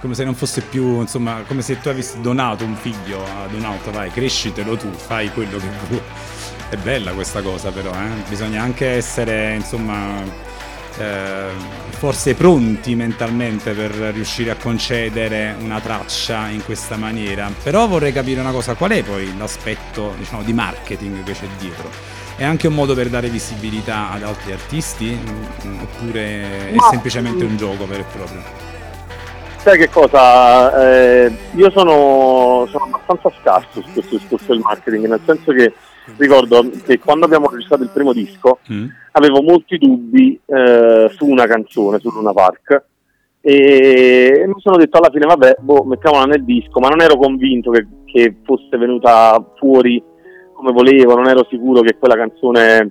Come 0.00 0.14
se 0.14 0.24
non 0.24 0.34
fosse 0.34 0.62
più, 0.62 1.02
insomma, 1.02 1.42
come 1.46 1.60
se 1.60 1.78
tu 1.78 1.90
avessi 1.90 2.18
donato 2.22 2.64
un 2.64 2.76
figlio 2.76 3.22
ad 3.22 3.52
un 3.52 3.62
altro, 3.62 3.92
vai, 3.92 4.10
crescitelo 4.10 4.74
tu, 4.78 4.90
fai 4.90 5.30
quello 5.32 5.58
che 5.58 5.66
vuoi. 5.86 6.00
È 6.70 6.76
bella 6.76 7.10
questa 7.10 7.42
cosa 7.42 7.70
però, 7.72 7.90
eh? 7.90 8.22
bisogna 8.26 8.62
anche 8.62 8.86
essere, 8.86 9.56
insomma, 9.56 10.22
eh, 10.98 11.48
forse 11.90 12.34
pronti 12.34 12.94
mentalmente 12.94 13.72
per 13.72 13.90
riuscire 13.90 14.50
a 14.50 14.56
concedere 14.56 15.56
una 15.60 15.80
traccia 15.80 16.48
in 16.48 16.64
questa 16.64 16.96
maniera. 16.96 17.50
Però 17.62 17.86
vorrei 17.86 18.12
capire 18.12 18.40
una 18.40 18.52
cosa, 18.52 18.74
qual 18.74 18.90
è 18.90 19.02
poi 19.02 19.36
l'aspetto 19.36 20.14
diciamo, 20.18 20.42
di 20.42 20.52
marketing 20.52 21.22
che 21.22 21.32
c'è 21.32 21.46
dietro? 21.58 21.88
È 22.36 22.44
anche 22.44 22.66
un 22.66 22.74
modo 22.74 22.94
per 22.94 23.08
dare 23.08 23.28
visibilità 23.28 24.10
ad 24.10 24.24
altri 24.24 24.52
artisti 24.52 25.16
mm, 25.16 25.80
oppure 25.80 26.70
è 26.72 26.76
semplicemente 26.90 27.44
un 27.44 27.56
gioco 27.56 27.86
vero 27.86 28.02
e 28.02 28.06
proprio? 28.12 28.42
Sai 29.58 29.78
che 29.78 29.88
cosa? 29.88 30.78
Eh, 30.82 31.34
io 31.54 31.70
sono, 31.70 32.66
sono, 32.70 32.84
abbastanza 32.84 33.32
scarso 33.40 33.80
su 33.80 33.92
questo 33.92 34.16
discorso 34.16 34.46
del 34.48 34.58
marketing, 34.58 35.06
nel 35.06 35.20
senso 35.24 35.52
che 35.52 35.72
ricordo 36.16 36.70
che 36.84 36.98
quando 36.98 37.24
abbiamo 37.24 37.48
registrato 37.48 37.82
il 37.82 37.90
primo 37.92 38.12
disco 38.12 38.58
mm. 38.72 38.86
avevo 39.12 39.42
molti 39.42 39.78
dubbi 39.78 40.38
eh, 40.44 41.10
su 41.14 41.26
una 41.26 41.46
canzone, 41.46 41.98
su 41.98 42.10
Luna 42.10 42.32
Park 42.32 42.84
e 43.46 44.44
mi 44.46 44.58
sono 44.58 44.78
detto 44.78 44.96
alla 44.96 45.10
fine 45.10 45.26
vabbè, 45.26 45.56
boh, 45.60 45.84
mettiamola 45.84 46.24
nel 46.24 46.44
disco, 46.44 46.80
ma 46.80 46.88
non 46.88 47.02
ero 47.02 47.16
convinto 47.16 47.70
che, 47.70 47.86
che 48.06 48.36
fosse 48.42 48.78
venuta 48.78 49.52
fuori 49.58 50.02
come 50.54 50.72
volevo, 50.72 51.14
non 51.14 51.28
ero 51.28 51.46
sicuro 51.50 51.82
che 51.82 51.98
quella 51.98 52.16
canzone 52.16 52.90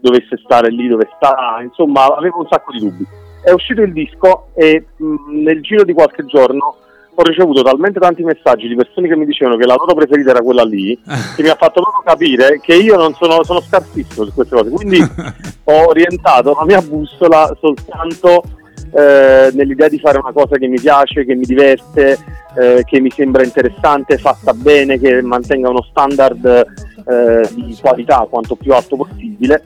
dovesse 0.00 0.36
stare 0.44 0.70
lì 0.70 0.86
dove 0.86 1.08
sta, 1.16 1.58
insomma 1.62 2.14
avevo 2.14 2.38
un 2.38 2.46
sacco 2.48 2.70
di 2.70 2.78
dubbi. 2.78 3.04
È 3.42 3.50
uscito 3.50 3.82
il 3.82 3.92
disco 3.92 4.50
e 4.54 4.86
mh, 4.96 5.42
nel 5.42 5.60
giro 5.62 5.82
di 5.82 5.92
qualche 5.92 6.24
giorno 6.26 6.76
ho 7.20 7.22
ricevuto 7.24 7.62
talmente 7.62 7.98
tanti 7.98 8.22
messaggi 8.22 8.68
di 8.68 8.76
persone 8.76 9.08
che 9.08 9.16
mi 9.16 9.26
dicevano 9.26 9.56
che 9.56 9.66
la 9.66 9.74
loro 9.74 9.92
preferita 9.92 10.30
era 10.30 10.40
quella 10.40 10.62
lì, 10.62 10.96
che 11.34 11.42
mi 11.42 11.48
ha 11.48 11.56
fatto 11.56 11.80
proprio 11.82 12.02
capire 12.04 12.60
che 12.60 12.76
io 12.76 12.96
non 12.96 13.12
sono, 13.14 13.42
sono 13.42 13.60
scarsissimo 13.60 14.24
su 14.24 14.32
queste 14.32 14.54
cose. 14.54 14.70
Quindi 14.70 15.00
ho 15.64 15.88
orientato 15.88 16.54
la 16.56 16.64
mia 16.64 16.80
bussola 16.80 17.56
soltanto 17.60 18.44
eh, 18.92 19.50
nell'idea 19.52 19.88
di 19.88 19.98
fare 19.98 20.18
una 20.18 20.30
cosa 20.32 20.56
che 20.58 20.68
mi 20.68 20.78
piace, 20.78 21.24
che 21.24 21.34
mi 21.34 21.44
diverte, 21.44 22.18
eh, 22.56 22.84
che 22.86 23.00
mi 23.00 23.10
sembra 23.10 23.42
interessante, 23.42 24.16
fatta 24.16 24.52
bene, 24.52 25.00
che 25.00 25.20
mantenga 25.20 25.70
uno 25.70 25.82
standard 25.90 26.44
eh, 26.46 27.48
di 27.52 27.76
qualità 27.80 28.26
quanto 28.30 28.54
più 28.54 28.72
alto 28.72 28.94
possibile. 28.94 29.60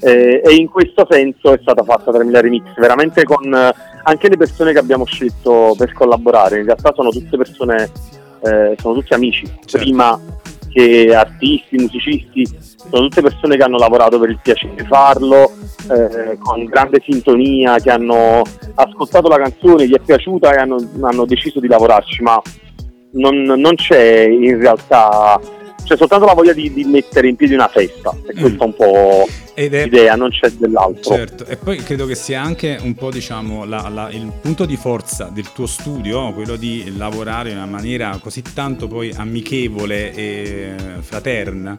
Eh, 0.00 0.40
e 0.44 0.54
in 0.54 0.68
questo 0.68 1.04
senso 1.10 1.52
è 1.52 1.58
stata 1.60 1.82
fatta 1.82 2.12
3000 2.12 2.40
Remix, 2.40 2.62
veramente 2.76 3.24
con 3.24 3.72
anche 4.08 4.28
le 4.28 4.36
persone 4.36 4.72
che 4.72 4.78
abbiamo 4.78 5.04
scelto 5.04 5.74
per 5.76 5.92
collaborare. 5.92 6.58
In 6.58 6.64
realtà 6.64 6.92
sono 6.94 7.10
tutte 7.10 7.36
persone, 7.36 7.90
eh, 8.42 8.76
sono 8.80 8.94
tutti 8.94 9.12
amici, 9.14 9.46
certo. 9.46 9.78
prima 9.78 10.20
che 10.70 11.14
artisti, 11.14 11.76
musicisti, 11.76 12.46
sono 12.90 13.08
tutte 13.08 13.22
persone 13.22 13.56
che 13.56 13.62
hanno 13.62 13.78
lavorato 13.78 14.18
per 14.18 14.30
il 14.30 14.38
piacere 14.40 14.74
di 14.76 14.84
farlo, 14.86 15.52
eh, 15.90 16.38
con 16.38 16.64
grande 16.66 17.02
sintonia, 17.04 17.78
che 17.78 17.90
hanno 17.90 18.42
ascoltato 18.74 19.28
la 19.28 19.38
canzone, 19.38 19.88
gli 19.88 19.94
è 19.94 20.00
piaciuta 20.00 20.54
e 20.54 20.58
hanno, 20.58 20.76
hanno 21.00 21.24
deciso 21.24 21.60
di 21.60 21.66
lavorarci, 21.66 22.22
ma 22.22 22.40
non, 23.12 23.42
non, 23.42 23.74
c'è 23.74 24.28
in 24.28 24.58
realtà, 24.58 25.40
c'è 25.82 25.96
soltanto 25.96 26.26
la 26.26 26.34
voglia 26.34 26.52
di, 26.52 26.72
di 26.72 26.84
mettere 26.84 27.28
in 27.28 27.36
piedi 27.36 27.54
una 27.54 27.68
festa, 27.68 28.14
e 28.28 28.38
questo 28.38 28.62
è 28.62 28.66
un 28.66 28.74
po' 28.74 29.26
Ed 29.58 29.72
è... 29.72 29.84
l'idea, 29.84 30.16
non 30.16 30.28
c'è 30.28 30.50
dell'altro. 30.50 31.14
Certo, 31.14 31.46
e 31.46 31.56
poi 31.56 31.78
credo 31.78 32.04
che 32.04 32.14
sia 32.14 32.42
anche 32.42 32.78
un 32.78 32.94
po' 32.94 33.10
diciamo 33.10 33.64
la, 33.64 33.88
la, 33.88 34.10
il 34.10 34.30
punto 34.38 34.66
di 34.66 34.76
forza 34.76 35.30
del 35.32 35.50
tuo 35.52 35.66
studio, 35.66 36.34
quello 36.34 36.56
di 36.56 36.94
lavorare 36.94 37.52
in 37.52 37.56
una 37.56 37.64
maniera 37.64 38.18
così 38.20 38.42
tanto 38.42 38.86
poi 38.86 39.14
amichevole 39.16 40.12
e 40.12 40.74
fraterna 41.00 41.74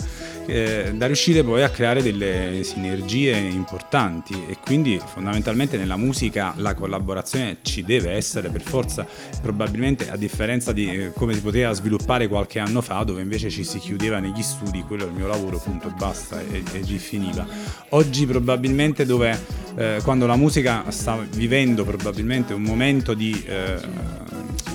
eh, 0.48 0.94
da 0.96 1.06
riuscire 1.06 1.44
poi 1.44 1.62
a 1.62 1.70
creare 1.70 2.02
delle 2.02 2.62
sinergie 2.64 3.36
importanti 3.36 4.46
e 4.48 4.58
quindi 4.64 5.00
fondamentalmente 5.04 5.78
nella 5.78 5.98
musica 5.98 6.54
la 6.58 6.74
collaborazione 6.74 7.58
ci 7.62 7.84
deve 7.84 8.12
essere 8.12 8.50
per 8.50 8.62
forza, 8.62 9.06
probabilmente 9.42 10.10
a 10.10 10.16
differenza 10.16 10.72
di 10.72 10.90
eh, 10.90 11.12
come 11.14 11.34
si 11.34 11.42
poteva 11.42 11.74
sviluppare 11.74 12.28
qualche 12.28 12.60
anno 12.60 12.82
fa 12.82 13.04
dove 13.04 13.22
invece 13.22 13.50
ci 13.50 13.64
si 13.64 13.78
chiudeva 13.78 14.20
negli 14.20 14.42
studi, 14.42 14.84
quello 14.84 15.04
è 15.04 15.08
il 15.08 15.14
mio 15.14 15.28
lavoro, 15.28 15.60
punto 15.60 15.90
e 15.90 15.92
basta 15.92 16.40
e, 16.40 16.64
e 16.72 16.80
lì 16.80 16.98
finiva. 16.98 17.46
Oggi 17.90 18.26
probabilmente 18.26 19.06
dove 19.06 19.38
eh, 19.76 20.00
quando 20.04 20.26
la 20.26 20.36
musica 20.36 20.84
sta 20.90 21.18
vivendo 21.32 21.84
probabilmente 21.84 22.54
un 22.54 22.64
momento 22.64 23.14
di 23.14 23.44
eh, 23.46 23.80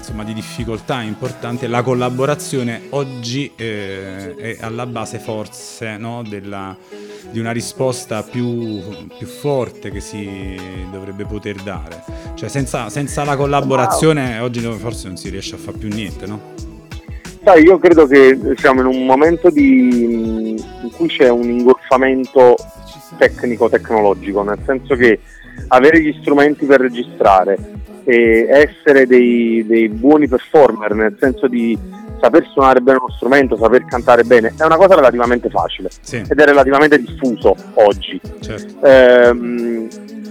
insomma, 0.02 0.24
di 0.24 0.35
difficoltà 0.35 1.00
importanti, 1.00 1.66
la 1.66 1.83
collaborazione 1.83 2.83
oggi 2.90 3.52
eh, 3.57 4.35
è 4.37 4.57
alla 4.61 4.87
base 4.87 5.18
forse 5.18 5.96
no, 5.96 6.22
della, 6.28 6.76
di 7.31 7.38
una 7.38 7.52
risposta 7.52 8.22
più, 8.22 8.81
più, 9.16 9.26
forte 9.26 9.90
che 9.90 10.00
si 10.00 10.57
dovrebbe 10.90 11.24
poter 11.24 11.57
dare. 11.62 12.02
Cioè 12.35 12.48
senza, 12.48 12.90
senza 12.90 13.24
la 13.24 13.37
collaborazione 13.37 14.38
oggi 14.40 14.61
forse 14.61 15.07
non 15.07 15.16
si 15.16 15.28
riesce 15.31 15.55
a 15.55 15.59
fare 15.59 15.78
più 15.78 15.88
niente, 15.88 16.26
no? 16.26 16.70
Sai, 17.44 17.64
io 17.64 17.78
credo 17.78 18.07
che 18.07 18.38
siamo 18.57 18.81
in 18.81 18.87
un 18.87 19.05
momento 19.05 19.50
di, 19.50 20.50
in 20.50 20.90
cui 20.92 21.09
c'è 21.09 21.28
un 21.28 21.48
ingolfamento 21.48 22.55
tecnico-tecnologico, 23.16 24.42
nel 24.42 24.59
senso 24.64 24.94
che 24.94 25.18
avere 25.68 26.01
gli 26.01 26.16
strumenti 26.20 26.66
per 26.66 26.81
registrare, 26.81 27.81
e 28.05 28.46
essere 28.48 29.07
dei, 29.07 29.64
dei 29.66 29.88
buoni 29.88 30.27
performer, 30.29 30.94
nel 30.94 31.16
senso 31.18 31.46
di 31.46 31.79
saper 32.20 32.46
suonare 32.53 32.81
bene 32.81 32.98
uno 32.98 33.11
strumento, 33.11 33.57
saper 33.57 33.85
cantare 33.85 34.25
bene, 34.25 34.55
è 34.57 34.64
una 34.64 34.77
cosa 34.77 34.94
relativamente 34.94 35.51
facile 35.51 35.90
sì. 36.01 36.16
ed 36.16 36.38
è 36.38 36.44
relativamente 36.44 36.98
diffuso 36.98 37.55
oggi. 37.75 38.20
Certo. 38.40 38.87
Ehm, 38.87 39.88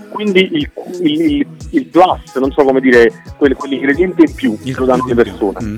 quindi 0.10 0.50
il, 0.54 0.70
il, 1.02 1.48
il, 1.72 1.86
plus, 1.86 2.36
non 2.36 2.52
so 2.52 2.64
come 2.64 2.82
dire, 2.82 3.12
quell'ingrediente 3.38 4.24
in 4.24 4.34
più 4.34 4.58
il 4.64 4.76
lo 4.78 4.86
danno 4.86 5.06
le 5.06 5.16
persone. 5.16 5.64
Mm. 5.64 5.78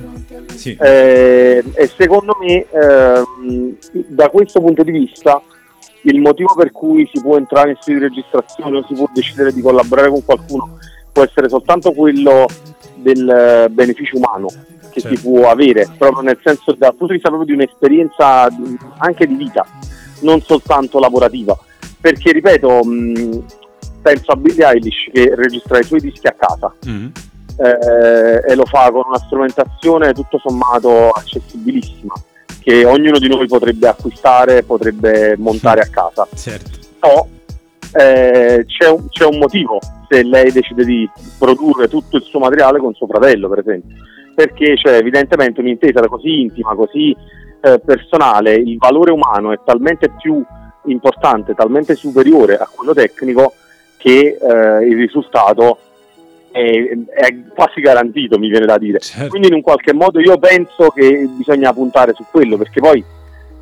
Sì. 0.53 0.77
Eh, 0.79 1.63
e 1.73 1.87
secondo 1.95 2.35
me, 2.39 2.65
ehm, 2.69 3.75
da 4.07 4.29
questo 4.29 4.59
punto 4.59 4.83
di 4.83 4.91
vista, 4.91 5.41
il 6.03 6.19
motivo 6.19 6.53
per 6.55 6.71
cui 6.71 7.09
si 7.13 7.21
può 7.21 7.37
entrare 7.37 7.71
in 7.71 7.77
studio 7.79 7.99
di 7.99 8.15
registrazione 8.15 8.77
o 8.77 8.85
si 8.87 8.93
può 8.93 9.09
decidere 9.13 9.53
di 9.53 9.61
collaborare 9.61 10.09
con 10.09 10.23
qualcuno 10.23 10.77
può 11.13 11.23
essere 11.23 11.47
soltanto 11.47 11.93
quello 11.93 12.47
del 12.95 13.29
eh, 13.29 13.69
beneficio 13.69 14.17
umano 14.17 14.47
che 14.89 14.99
certo. 14.99 15.15
si 15.15 15.21
può 15.21 15.49
avere, 15.49 15.87
proprio 15.97 16.21
nel 16.21 16.39
senso 16.43 16.73
dal 16.73 16.91
punto 16.91 17.07
di 17.07 17.13
vista 17.13 17.29
proprio 17.29 17.47
di 17.47 17.53
un'esperienza 17.53 18.47
anche 18.97 19.25
di 19.25 19.35
vita, 19.35 19.65
non 20.21 20.41
soltanto 20.41 20.99
lavorativa. 20.99 21.57
Perché, 21.99 22.31
ripeto, 22.31 22.83
mh, 22.83 23.43
penso 24.01 24.31
a 24.31 24.35
Billie 24.35 24.67
Eilish 24.67 25.09
che 25.11 25.33
registra 25.35 25.79
i 25.79 25.83
suoi 25.83 26.01
dischi 26.01 26.27
a 26.27 26.35
casa 26.37 26.73
mm. 26.87 27.07
eh, 27.57 28.51
e 28.51 28.55
lo 28.55 28.65
fa 28.65 28.91
con 28.91 29.03
una 29.07 29.17
strumentazione 29.17 30.13
tutto 30.13 30.37
sommato 30.37 31.09
accessibilissima 31.09 32.13
che 32.63 32.85
ognuno 32.85 33.19
di 33.19 33.27
noi 33.27 33.47
potrebbe 33.47 33.87
acquistare, 33.87 34.63
potrebbe 34.63 35.35
montare 35.37 35.81
a 35.81 35.87
casa. 35.87 36.27
Certo. 36.33 36.81
No, 37.01 37.27
eh, 37.99 38.65
c'è, 38.65 38.89
un, 38.89 39.09
c'è, 39.09 39.25
un, 39.25 39.37
motivo 39.37 39.79
se 40.09 40.23
lei 40.23 40.51
decide 40.51 40.85
di 40.85 41.09
produrre 41.37 41.89
tutto 41.89 42.15
il 42.15 42.23
suo 42.23 42.39
materiale 42.39 42.79
con 42.79 42.93
suo 42.93 43.07
fratello, 43.07 43.49
per 43.49 43.59
esempio, 43.59 43.97
perché 44.33 44.75
c'è 44.75 44.95
evidentemente 44.95 45.59
un'intesa 45.59 46.07
così 46.07 46.41
intima, 46.41 46.73
così 46.75 47.15
eh, 47.61 47.79
personale, 47.79 48.53
il 48.53 48.77
valore 48.77 49.11
umano 49.11 49.51
è 49.51 49.59
talmente 49.65 50.11
più 50.17 50.41
importante, 50.85 51.53
talmente 51.53 51.95
superiore 51.95 52.55
a 52.57 52.69
quello 52.73 52.93
tecnico 52.93 53.53
che 53.97 54.37
eh, 54.39 54.85
il 54.85 54.95
risultato 54.97 55.77
è, 56.53 57.35
quasi 57.53 57.81
garantito, 57.81 58.37
mi 58.37 58.49
viene 58.49 58.65
da 58.65 58.77
dire. 58.77 58.99
Certo. 58.99 59.29
Quindi 59.29 59.47
in 59.47 59.55
un 59.55 59.61
qualche 59.61 59.93
modo 59.93 60.19
io 60.19 60.37
penso 60.37 60.89
che 60.89 61.27
bisogna 61.35 61.73
puntare 61.73 62.13
su 62.13 62.23
quello, 62.29 62.57
perché 62.57 62.79
poi, 62.79 63.03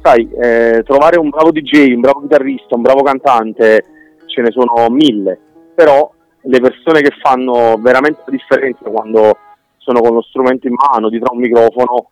sai, 0.02 0.30
eh, 0.42 0.84
trovare 0.86 1.18
un 1.18 1.30
bravo 1.30 1.52
DJ, 1.52 1.94
un 1.94 2.02
bravo 2.02 2.22
chitarrista, 2.22 2.76
un 2.76 2.82
bravo 2.82 3.02
cantante, 3.02 3.86
ce 4.26 4.42
ne 4.42 4.52
sono 4.52 4.90
mille, 4.90 5.40
però 5.74 6.12
le 6.44 6.60
persone 6.60 7.02
che 7.02 7.12
fanno 7.22 7.78
veramente 7.80 8.22
la 8.26 8.32
differenza 8.32 8.90
quando 8.90 9.38
sono 9.78 10.02
con 10.02 10.14
lo 10.14 10.22
strumento 10.22 10.68
in 10.68 10.76
mano, 10.76 11.10
dietro 11.10 11.34
un 11.34 11.40
microfono, 11.40 12.12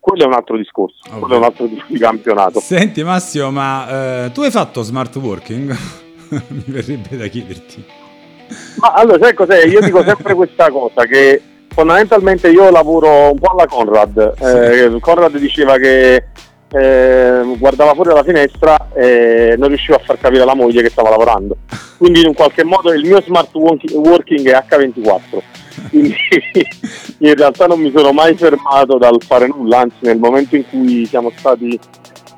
quello 0.00 0.24
è 0.24 0.26
un 0.26 0.34
altro 0.34 0.56
discorso, 0.56 0.98
okay. 1.06 1.18
quello 1.20 1.34
è 1.34 1.38
un 1.38 1.44
altro 1.44 1.66
tipo 1.66 1.84
di 1.86 1.98
campionato. 1.98 2.60
Senti 2.60 3.02
Massimo, 3.02 3.50
ma 3.50 4.24
eh, 4.24 4.32
tu 4.32 4.42
hai 4.42 4.50
fatto 4.50 4.82
smart 4.82 5.14
working? 5.16 5.74
mi 6.48 6.64
verrebbe 6.66 7.16
da 7.16 7.26
chiederti. 7.26 8.04
Ma 8.76 8.92
allora, 8.92 9.18
sai 9.24 9.34
cos'è? 9.34 9.64
Io 9.64 9.80
dico 9.80 10.02
sempre 10.02 10.34
questa 10.34 10.70
cosa, 10.70 11.04
che 11.04 11.40
fondamentalmente 11.68 12.48
io 12.48 12.70
lavoro 12.70 13.30
un 13.32 13.38
po' 13.38 13.50
alla 13.50 13.66
Conrad. 13.66 14.34
Eh, 14.40 15.00
Conrad 15.00 15.36
diceva 15.38 15.76
che 15.76 16.24
eh, 16.70 17.54
guardava 17.58 17.94
fuori 17.94 18.08
dalla 18.10 18.24
finestra 18.24 18.88
e 18.94 19.54
non 19.56 19.68
riusciva 19.68 19.96
a 19.96 20.00
far 20.04 20.18
capire 20.18 20.42
alla 20.42 20.54
moglie 20.54 20.82
che 20.82 20.90
stava 20.90 21.10
lavorando. 21.10 21.56
Quindi 21.96 22.24
in 22.24 22.34
qualche 22.34 22.64
modo 22.64 22.92
il 22.92 23.04
mio 23.06 23.20
smart 23.20 23.54
working 23.54 24.50
è 24.50 24.64
H24. 24.68 25.20
Quindi 25.90 26.16
in 27.18 27.34
realtà 27.34 27.66
non 27.66 27.80
mi 27.80 27.92
sono 27.94 28.12
mai 28.12 28.34
fermato 28.34 28.98
dal 28.98 29.22
fare 29.22 29.46
nulla, 29.46 29.80
anzi 29.80 29.96
nel 30.00 30.18
momento 30.18 30.56
in 30.56 30.68
cui 30.68 31.06
siamo 31.06 31.30
stati 31.36 31.78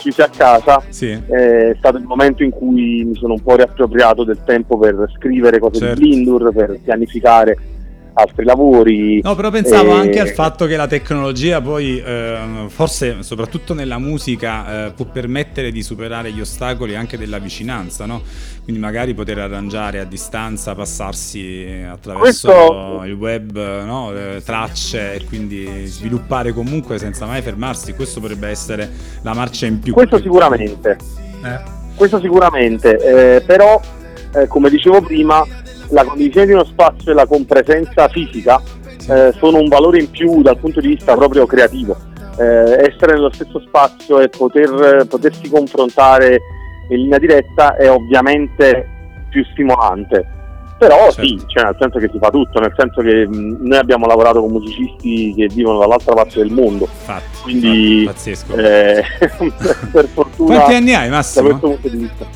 chiusi 0.09 0.23
a 0.23 0.29
casa 0.29 0.83
sì. 0.89 1.11
è 1.11 1.75
stato 1.77 1.99
il 1.99 2.05
momento 2.05 2.43
in 2.43 2.51
cui 2.51 3.05
mi 3.05 3.15
sono 3.15 3.35
un 3.35 3.43
po' 3.43 3.57
riappropriato 3.57 4.25
del 4.25 4.43
tempo 4.45 4.79
per 4.79 5.11
scrivere 5.17 5.59
cose 5.59 5.79
certo. 5.79 6.01
di 6.01 6.09
Blindur, 6.09 6.53
per 6.53 6.79
pianificare 6.83 7.57
altri 8.13 8.45
lavori. 8.45 9.21
No, 9.23 9.35
però 9.35 9.51
pensavo 9.51 9.91
e... 9.91 9.99
anche 9.99 10.21
al 10.21 10.29
fatto 10.29 10.67
che 10.67 10.77
la 10.77 10.87
tecnologia 10.87 11.61
poi, 11.61 12.01
eh, 12.01 12.67
forse 12.69 13.23
soprattutto 13.23 13.75
nella 13.75 13.99
musica, 13.99 14.87
eh, 14.87 14.91
può 14.93 15.07
permettere 15.07 15.71
di 15.71 15.83
superare 15.83 16.33
gli 16.33 16.41
ostacoli 16.41 16.95
anche 16.95 17.17
della 17.17 17.39
vicinanza, 17.39 18.07
no? 18.07 18.23
Quindi 18.63 18.81
magari 18.81 19.15
poter 19.15 19.39
arrangiare 19.39 19.99
a 19.99 20.05
distanza, 20.05 20.75
passarsi 20.75 21.85
attraverso 21.91 22.49
Questo... 22.49 23.03
il 23.05 23.13
web, 23.13 23.85
no? 23.85 24.13
tracce 24.45 25.15
e 25.15 25.25
quindi 25.25 25.87
sviluppare 25.87 26.53
comunque 26.53 26.99
senza 26.99 27.25
mai 27.25 27.41
fermarsi. 27.41 27.95
Questo 27.95 28.21
potrebbe 28.21 28.49
essere 28.49 28.91
la 29.23 29.33
marcia 29.33 29.67
in 29.67 29.79
più. 29.79 29.95
Questo 29.95 30.19
sicuramente. 30.19 30.99
Eh? 31.45 31.77
Questo 31.95 32.21
sicuramente, 32.21 33.37
eh, 33.37 33.41
però 33.41 33.81
eh, 34.35 34.47
come 34.47 34.71
dicevo 34.71 35.01
prima 35.01 35.45
la 35.91 36.05
condivisione 36.05 36.47
di 36.47 36.53
uno 36.53 36.65
spazio 36.65 37.13
e 37.13 37.15
la 37.15 37.27
compresenza 37.27 38.09
fisica 38.09 38.61
eh, 39.09 39.33
sono 39.39 39.59
un 39.59 39.69
valore 39.69 40.01
in 40.01 40.11
più 40.11 40.43
dal 40.43 40.59
punto 40.59 40.81
di 40.81 40.89
vista 40.89 41.15
proprio 41.15 41.47
creativo. 41.47 41.97
Eh, 42.39 42.91
essere 42.93 43.15
nello 43.15 43.33
stesso 43.33 43.61
spazio 43.61 44.21
e 44.21 44.29
poter, 44.29 45.07
potersi 45.09 45.49
confrontare 45.49 46.41
in 46.91 47.03
linea 47.03 47.19
diretta 47.19 47.77
è 47.77 47.91
ovviamente 47.91 48.89
più 49.31 49.45
stimolante. 49.53 50.37
Però 50.79 51.11
certo. 51.11 51.23
sì, 51.25 51.43
cioè 51.49 51.65
nel 51.65 51.77
senso 51.77 51.99
che 51.99 52.09
si 52.13 52.19
fa 52.21 52.31
tutto, 52.31 52.61
nel 52.61 52.73
senso 52.77 53.03
che 53.03 53.27
mh, 53.27 53.67
noi 53.67 53.79
abbiamo 53.79 54.07
lavorato 54.07 54.41
con 54.41 54.53
musicisti 54.53 55.35
che 55.37 55.49
vivono 55.53 55.81
dall'altra 55.81 56.15
parte 56.15 56.39
del 56.39 56.53
mondo. 56.53 56.85
Infatti, 56.85 57.39
quindi 57.43 58.05
pazzesco. 58.07 58.55
Eh, 58.55 59.03
per 59.91 60.07
fortuna 60.07 60.55
Quanti 60.55 60.75
anni 60.75 60.95
hai 60.95 61.09
Massimo? 61.09 61.49
Da 61.49 61.59
questo 61.59 61.69
punto 61.69 61.89
di 61.89 61.97
vista. 61.97 62.27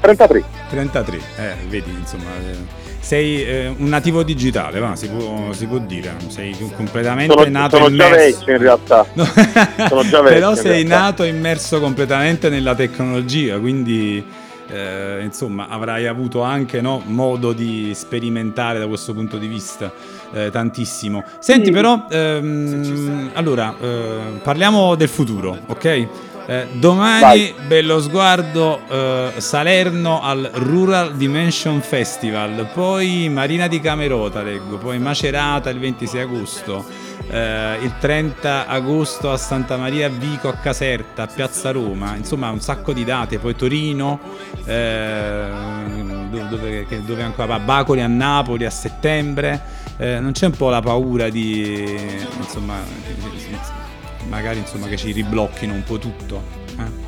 33. 0.00 0.44
33, 0.70 1.16
eh, 1.16 1.20
vedi 1.68 1.90
insomma 1.90 2.30
eh, 2.36 2.77
sei 3.00 3.42
eh, 3.44 3.74
un 3.76 3.88
nativo 3.88 4.22
digitale, 4.22 4.78
va, 4.80 4.96
si, 4.96 5.08
può, 5.08 5.52
si, 5.52 5.66
può, 5.66 5.78
dire, 5.78 6.16
sei 6.28 6.54
completamente 6.74 7.32
sono, 7.32 7.48
nato 7.48 7.76
sono 7.76 7.88
immerso. 7.88 8.14
Già 8.14 8.16
vecchio 8.16 8.52
in 8.52 8.58
realtà. 8.58 9.06
sono 9.88 10.02
già 10.08 10.20
vecchio. 10.20 10.38
Però 10.38 10.54
sei 10.54 10.84
nato 10.84 11.22
immerso 11.24 11.80
completamente 11.80 12.48
nella 12.48 12.74
tecnologia, 12.74 13.58
quindi 13.58 14.24
eh, 14.70 15.20
insomma 15.22 15.68
avrai 15.68 16.06
avuto 16.06 16.42
anche 16.42 16.80
no, 16.80 17.02
modo 17.06 17.52
di 17.52 17.92
sperimentare 17.94 18.78
da 18.78 18.86
questo 18.86 19.14
punto 19.14 19.38
di 19.38 19.46
vista 19.46 19.92
eh, 20.32 20.50
tantissimo. 20.50 21.24
Senti 21.38 21.66
sì. 21.66 21.70
però, 21.72 22.04
ehm, 22.10 23.30
allora, 23.34 23.74
eh, 23.80 24.40
parliamo 24.42 24.94
del 24.94 25.08
futuro, 25.08 25.58
ok? 25.66 26.08
Eh, 26.50 26.66
domani 26.72 27.20
Vai. 27.20 27.54
bello 27.66 28.00
sguardo 28.00 28.80
eh, 28.88 29.32
Salerno 29.36 30.22
al 30.22 30.48
Rural 30.54 31.14
Dimension 31.14 31.82
Festival, 31.82 32.70
poi 32.72 33.28
Marina 33.28 33.66
di 33.66 33.78
Camerota 33.80 34.40
leggo, 34.40 34.78
poi 34.78 34.98
Macerata 34.98 35.68
il 35.68 35.78
26 35.78 36.20
agosto, 36.22 36.86
eh, 37.28 37.76
il 37.82 37.92
30 37.98 38.66
agosto 38.66 39.30
a 39.30 39.36
Santa 39.36 39.76
Maria 39.76 40.08
Vico 40.08 40.48
a 40.48 40.54
Caserta, 40.54 41.24
a 41.24 41.26
Piazza 41.26 41.70
Roma, 41.70 42.16
insomma 42.16 42.48
un 42.48 42.60
sacco 42.60 42.94
di 42.94 43.04
date, 43.04 43.38
poi 43.38 43.54
Torino, 43.54 44.18
eh, 44.64 45.50
dove, 46.48 46.86
dove, 47.04 47.22
ancora 47.22 47.46
va, 47.46 47.58
Bacoli 47.58 48.00
a 48.00 48.06
Napoli 48.06 48.64
a 48.64 48.70
settembre, 48.70 49.60
eh, 49.98 50.18
non 50.18 50.32
c'è 50.32 50.46
un 50.46 50.56
po' 50.56 50.70
la 50.70 50.80
paura 50.80 51.28
di 51.28 51.84
insomma 52.38 52.76
magari 54.28 54.58
insomma 54.58 54.86
che 54.86 54.96
ci 54.96 55.12
riblocchino 55.12 55.72
un 55.72 55.82
po' 55.82 55.98
tutto 55.98 56.42
eh? 56.78 57.06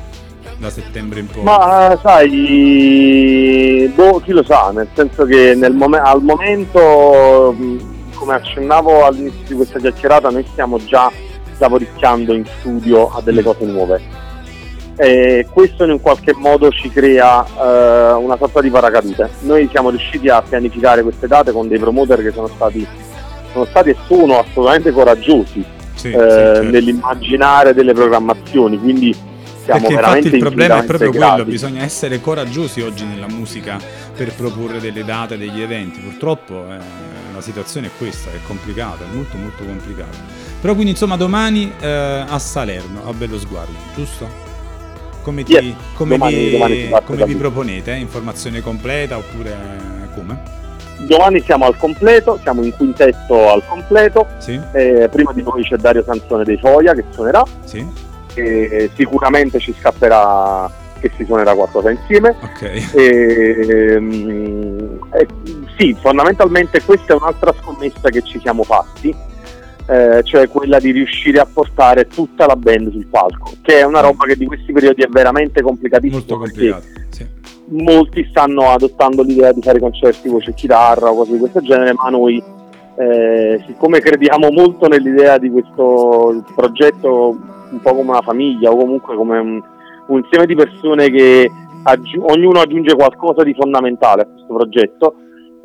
da 0.57 0.69
settembre 0.69 1.21
in 1.21 1.27
poi. 1.27 1.43
Ma 1.43 1.97
sai, 2.01 3.91
boh, 3.93 4.19
chi 4.19 4.31
lo 4.31 4.43
sa, 4.43 4.71
nel 4.73 4.87
senso 4.93 5.25
che 5.25 5.55
nel 5.55 5.73
mom- 5.73 5.99
al 6.01 6.21
momento, 6.21 7.55
come 8.13 8.33
accennavo 8.33 9.05
all'inizio 9.05 9.47
di 9.47 9.55
questa 9.55 9.79
chiacchierata, 9.79 10.29
noi 10.29 10.45
stiamo 10.51 10.77
già 10.83 11.11
lavoricchiando 11.57 12.33
in 12.33 12.45
studio 12.59 13.09
a 13.09 13.21
delle 13.21 13.41
cose 13.41 13.65
nuove. 13.65 14.19
E 14.97 15.47
questo 15.51 15.83
in 15.83 15.91
un 15.91 16.01
qualche 16.01 16.33
modo 16.35 16.69
ci 16.69 16.91
crea 16.91 17.43
eh, 17.43 18.11
una 18.13 18.37
sorta 18.37 18.61
di 18.61 18.69
paracadute. 18.69 19.31
Noi 19.39 19.67
siamo 19.71 19.89
riusciti 19.89 20.29
a 20.29 20.43
pianificare 20.43 21.01
queste 21.01 21.25
date 21.25 21.51
con 21.51 21.67
dei 21.67 21.79
promoter 21.79 22.21
che 22.21 22.31
sono 22.31 22.47
stati, 22.47 22.85
sono 23.51 23.65
stati 23.65 23.89
e 23.89 23.95
sono 24.05 24.37
assolutamente 24.39 24.91
coraggiosi 24.91 25.79
sì, 26.01 26.07
eh, 26.07 26.11
sì, 26.11 26.17
certo. 26.17 26.63
nell'immaginare 26.63 27.73
delle 27.75 27.93
programmazioni, 27.93 28.79
quindi 28.79 29.15
siamo 29.63 29.81
Perché 29.81 29.95
veramente 29.95 30.27
il 30.29 30.39
problema 30.39 30.81
è 30.81 30.85
proprio 30.85 31.11
gradi. 31.11 31.33
quello, 31.35 31.49
bisogna 31.49 31.83
essere 31.83 32.19
coraggiosi 32.19 32.81
oggi 32.81 33.05
nella 33.05 33.27
musica 33.27 33.79
per 34.15 34.33
proporre 34.33 34.79
delle 34.79 35.05
date, 35.05 35.37
degli 35.37 35.61
eventi, 35.61 35.99
purtroppo 35.99 36.65
eh, 36.71 36.77
la 37.33 37.41
situazione 37.41 37.87
è 37.87 37.89
questa, 37.97 38.31
è 38.31 38.39
complicata, 38.47 39.03
è 39.03 39.13
molto 39.13 39.37
molto 39.37 39.63
complicata. 39.63 40.17
Però 40.59 40.73
quindi 40.73 40.91
insomma 40.91 41.15
domani 41.17 41.71
eh, 41.79 42.25
a 42.27 42.39
Salerno, 42.39 43.03
a 43.05 43.13
bello 43.13 43.37
sguardo, 43.37 43.73
giusto? 43.95 44.49
Come, 45.21 45.43
ti, 45.43 45.51
yes, 45.51 45.75
come, 45.93 46.17
domani, 46.17 46.35
vi, 46.35 46.51
domani 46.51 46.89
come 47.05 47.25
vi 47.25 47.35
proponete? 47.35 47.91
Informazione 47.91 48.61
completa 48.61 49.17
oppure 49.17 49.55
come? 50.15 50.60
Domani 51.07 51.41
siamo 51.41 51.65
al 51.65 51.77
completo, 51.77 52.39
siamo 52.41 52.63
in 52.63 52.73
quintetto 52.75 53.49
al 53.49 53.63
completo. 53.65 54.27
Sì. 54.37 54.59
Eh, 54.73 55.09
prima 55.11 55.31
di 55.33 55.43
noi 55.43 55.63
c'è 55.63 55.75
Dario 55.75 56.03
Sansone 56.03 56.43
dei 56.43 56.57
Foia 56.57 56.93
che 56.93 57.03
suonerà. 57.09 57.43
Sì. 57.63 57.85
E 58.33 58.89
sicuramente 58.95 59.59
ci 59.59 59.73
scapperà 59.77 60.69
che 61.01 61.11
si 61.17 61.25
suonerà 61.25 61.53
qualcosa 61.53 61.89
insieme. 61.89 62.35
Okay. 62.41 62.89
E, 62.93 63.99
eh, 65.11 65.27
sì, 65.77 65.95
fondamentalmente 65.99 66.81
questa 66.83 67.13
è 67.13 67.17
un'altra 67.17 67.53
scommessa 67.59 68.09
che 68.09 68.21
ci 68.21 68.39
siamo 68.39 68.63
fatti, 68.63 69.13
eh, 69.87 70.21
cioè 70.23 70.47
quella 70.47 70.79
di 70.79 70.91
riuscire 70.91 71.39
a 71.39 71.47
portare 71.51 72.07
tutta 72.07 72.45
la 72.45 72.55
band 72.55 72.91
sul 72.91 73.07
palco, 73.07 73.51
che 73.61 73.79
è 73.79 73.83
una 73.83 73.99
roba 73.99 74.25
che 74.25 74.37
di 74.37 74.45
questi 74.45 74.71
periodi 74.71 75.01
è 75.01 75.07
veramente 75.07 75.61
complicatissima. 75.61 76.19
Molto 76.19 76.37
complicato, 76.37 76.85
sì 77.09 77.39
molti 77.71 78.25
stanno 78.29 78.69
adottando 78.69 79.23
l'idea 79.23 79.51
di 79.51 79.61
fare 79.61 79.79
concerti 79.79 80.29
voce 80.29 80.53
chitarra 80.53 81.11
o 81.11 81.15
cose 81.15 81.33
di 81.33 81.39
questo 81.39 81.61
genere, 81.61 81.93
ma 81.93 82.09
noi 82.09 82.41
eh, 82.97 83.63
siccome 83.65 83.99
crediamo 83.99 84.49
molto 84.51 84.87
nell'idea 84.87 85.37
di 85.37 85.49
questo 85.49 86.43
progetto 86.55 87.37
un 87.71 87.79
po' 87.81 87.95
come 87.95 88.09
una 88.09 88.21
famiglia 88.21 88.69
o 88.69 88.75
comunque 88.75 89.15
come 89.15 89.39
un, 89.39 89.61
un 90.07 90.17
insieme 90.17 90.45
di 90.45 90.55
persone 90.55 91.09
che 91.09 91.49
aggi- 91.83 92.19
ognuno 92.19 92.59
aggiunge 92.59 92.95
qualcosa 92.95 93.43
di 93.43 93.53
fondamentale 93.53 94.23
a 94.23 94.27
questo 94.27 94.53
progetto. 94.53 95.15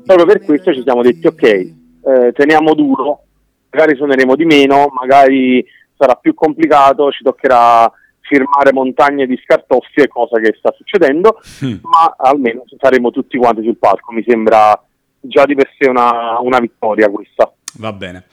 Proprio 0.04 0.26
per 0.26 0.44
questo 0.44 0.72
ci 0.72 0.82
siamo 0.82 1.02
detti 1.02 1.26
ok, 1.26 1.42
eh, 1.42 2.32
teniamo 2.32 2.74
duro, 2.74 3.22
magari 3.70 3.96
suoneremo 3.96 4.36
di 4.36 4.44
meno, 4.44 4.88
magari 4.98 5.64
sarà 5.98 6.14
più 6.14 6.32
complicato, 6.32 7.10
ci 7.10 7.24
toccherà 7.24 7.90
firmare 8.28 8.72
montagne 8.72 9.26
di 9.26 9.38
scartoffie, 9.42 10.08
cosa 10.08 10.38
che 10.38 10.54
sta 10.58 10.72
succedendo, 10.76 11.40
mm. 11.64 11.76
ma 11.82 12.14
almeno 12.16 12.64
saremo 12.78 13.10
tutti 13.10 13.38
quanti 13.38 13.62
sul 13.62 13.76
palco. 13.76 14.12
Mi 14.12 14.24
sembra 14.26 14.80
già 15.20 15.44
di 15.44 15.54
per 15.54 15.70
sé 15.78 15.88
una, 15.88 16.38
una 16.40 16.58
vittoria 16.58 17.08
questa. 17.08 17.52
Va 17.78 17.92
bene. 17.92 18.24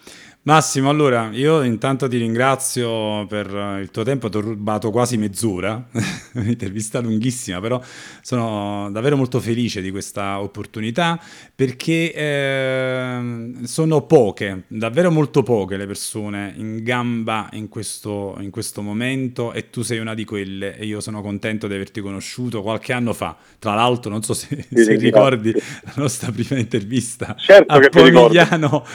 Massimo, 0.45 0.89
allora 0.89 1.29
io 1.31 1.63
intanto 1.63 2.09
ti 2.09 2.17
ringrazio 2.17 3.25
per 3.27 3.77
il 3.79 3.89
tuo 3.91 4.03
tempo, 4.03 4.27
ti 4.27 4.35
ho 4.35 4.41
rubato 4.41 4.91
quasi 4.91 5.15
mezz'ora, 5.15 5.87
un'intervista 6.35 6.99
lunghissima, 6.99 7.61
però 7.61 7.81
sono 8.21 8.89
davvero 8.91 9.15
molto 9.15 9.39
felice 9.39 9.81
di 9.81 9.89
questa 9.89 10.41
opportunità 10.41 11.17
perché 11.55 12.13
eh, 12.13 13.53
sono 13.63 14.01
poche, 14.01 14.63
davvero 14.67 15.11
molto 15.11 15.43
poche 15.43 15.77
le 15.77 15.87
persone 15.87 16.53
in 16.57 16.83
gamba 16.83 17.47
in 17.53 17.69
questo, 17.69 18.35
in 18.41 18.49
questo 18.49 18.81
momento 18.81 19.53
e 19.53 19.69
tu 19.69 19.81
sei 19.81 19.99
una 19.99 20.13
di 20.13 20.25
quelle 20.25 20.75
e 20.75 20.85
io 20.85 20.99
sono 20.99 21.21
contento 21.21 21.67
di 21.67 21.75
averti 21.75 22.01
conosciuto 22.01 22.61
qualche 22.61 22.91
anno 22.91 23.13
fa, 23.13 23.37
tra 23.59 23.75
l'altro 23.75 24.11
non 24.11 24.23
so 24.23 24.33
se, 24.33 24.65
sì, 24.67 24.83
se 24.83 24.95
ricordi 24.97 25.53
la 25.53 25.93
nostra 25.95 26.33
prima 26.33 26.59
intervista 26.59 27.33
certo 27.37 27.73
a 27.73 27.79
Pomigliano 27.79 28.85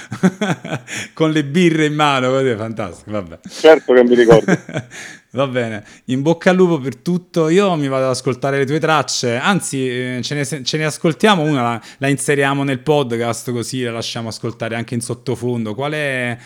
con 1.14 1.30
le 1.30 1.36
le 1.38 1.44
birre 1.44 1.86
in 1.86 1.94
mano, 1.94 2.30
così 2.30 2.48
è 2.48 2.56
fantastico, 2.56 3.10
vabbè. 3.12 3.38
Certo 3.48 3.92
che 3.92 4.04
mi 4.04 4.14
ricordo. 4.14 4.52
Va 5.32 5.46
bene, 5.46 5.84
in 6.06 6.22
bocca 6.22 6.50
al 6.50 6.56
lupo 6.56 6.78
per 6.78 6.96
tutto. 6.96 7.50
Io 7.50 7.74
mi 7.76 7.86
vado 7.86 8.04
ad 8.04 8.10
ascoltare 8.10 8.56
le 8.58 8.64
tue 8.64 8.78
tracce, 8.78 9.36
anzi 9.36 9.86
eh, 9.86 10.20
ce, 10.22 10.34
ne, 10.34 10.64
ce 10.64 10.76
ne, 10.78 10.84
ascoltiamo 10.86 11.42
una, 11.42 11.62
la, 11.62 11.82
la, 11.98 12.08
inseriamo 12.08 12.64
nel 12.64 12.80
podcast 12.80 13.52
così 13.52 13.82
la 13.82 13.92
lasciamo 13.92 14.28
ascoltare 14.28 14.74
anche 14.74 14.94
in 14.94 15.02
sottofondo. 15.02 15.74
Quale, 15.74 16.40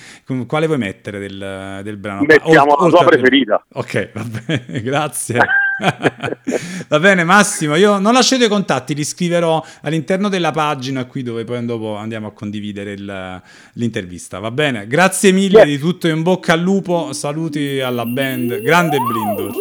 quale 0.48 0.66
vuoi 0.66 0.78
mettere 0.78 1.20
del, 1.20 1.80
del 1.84 1.96
brano? 1.96 2.22
Mettiamo 2.22 2.72
o, 2.72 2.84
la 2.84 2.90
tua 2.90 3.04
preferita. 3.04 3.64
Ok, 3.74 4.10
va 4.12 4.24
bene, 4.24 4.82
grazie. 4.82 5.38
Va 6.88 6.98
bene 6.98 7.24
Massimo, 7.24 7.76
io 7.76 7.98
non 7.98 8.12
lascio 8.12 8.34
i 8.34 8.38
tuoi 8.38 8.50
contatti, 8.50 8.94
li 8.94 9.04
scriverò 9.04 9.64
all'interno 9.82 10.28
della 10.28 10.50
pagina 10.50 11.04
qui 11.04 11.22
dove 11.22 11.44
poi 11.44 11.64
dopo 11.64 11.96
andiamo 11.96 12.28
a 12.28 12.32
condividere 12.32 12.92
il, 12.92 13.42
l'intervista. 13.74 14.38
Va 14.38 14.50
bene, 14.50 14.86
grazie 14.86 15.32
mille 15.32 15.58
yeah. 15.58 15.64
di 15.64 15.78
tutto, 15.78 16.08
in 16.08 16.22
bocca 16.22 16.52
al 16.52 16.60
lupo, 16.60 17.12
saluti 17.12 17.80
alla 17.80 18.04
band, 18.04 18.60
grande 18.60 18.98
Blindor. 18.98 19.52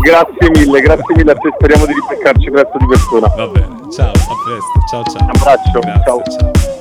Grazie 0.00 0.50
mille, 0.50 0.80
grazie 0.80 1.14
mille 1.16 1.32
a 1.32 1.34
te, 1.34 1.50
speriamo 1.54 1.86
di 1.86 1.92
ripeccarci 1.94 2.50
presto 2.50 2.78
di 2.78 2.86
persona. 2.86 3.26
Va 3.28 3.46
bene, 3.46 3.76
ciao, 3.92 4.10
a 4.10 4.36
presto, 4.44 4.80
ciao 4.90 5.02
ciao. 5.04 5.24
Un 5.24 5.30
abbraccio, 5.34 5.78
grazie, 5.80 6.02
ciao. 6.04 6.22
ciao. 6.22 6.77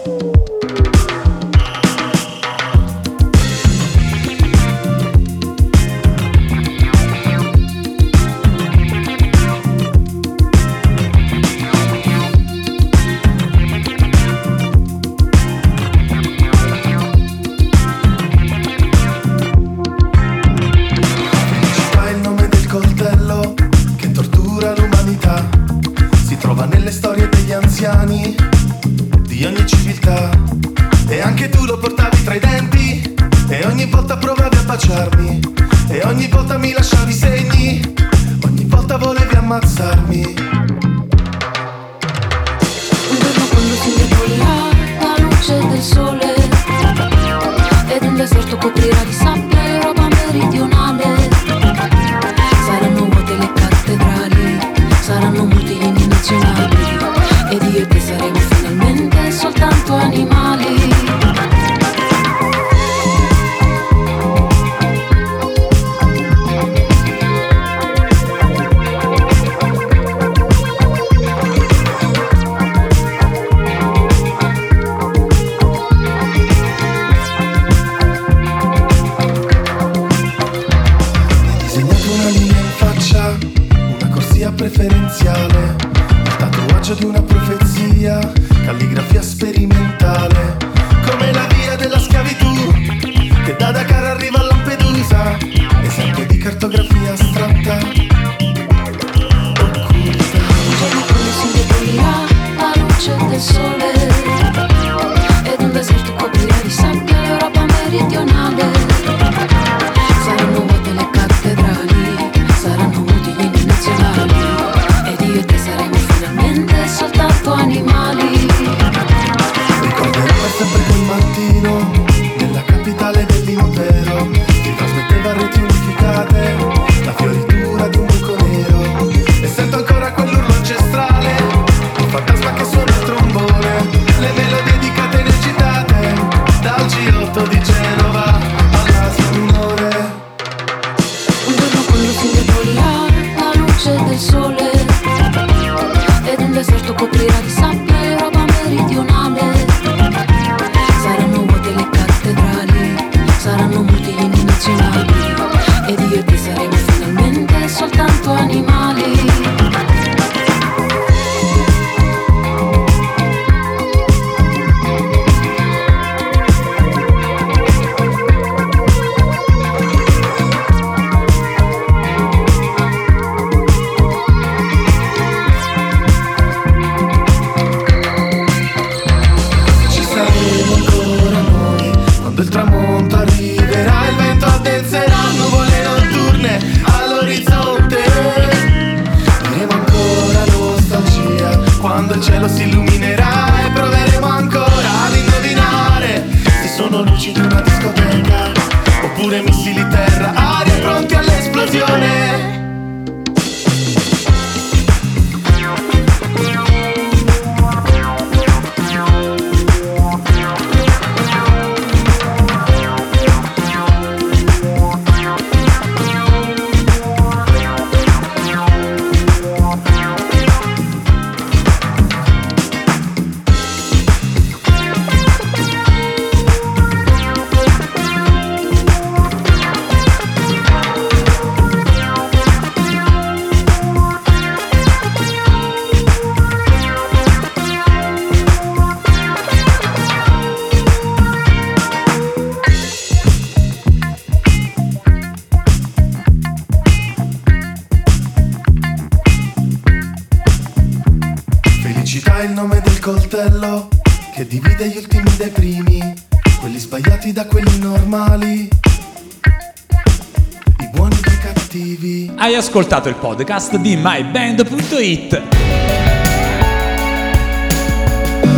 Hai 262.39 262.53
ascoltato 262.53 263.09
il 263.09 263.15
podcast 263.15 263.77
di 263.77 263.95
myband.it. 263.99 265.41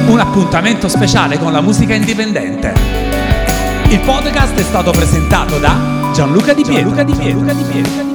Un 0.07 0.19
appuntamento 0.19 0.89
speciale 0.89 1.39
con 1.39 1.53
la 1.53 1.61
musica 1.61 1.93
indipendente. 1.93 2.73
Il 3.87 4.01
podcast 4.01 4.55
è 4.55 4.63
stato 4.63 4.91
presentato 4.91 5.59
da 5.59 6.11
Gianluca 6.13 6.53
Di 6.53 6.63
Pietro. 6.63 6.93
Gianluca 6.93 7.03
Di 7.03 7.63
Pietro. 7.63 8.08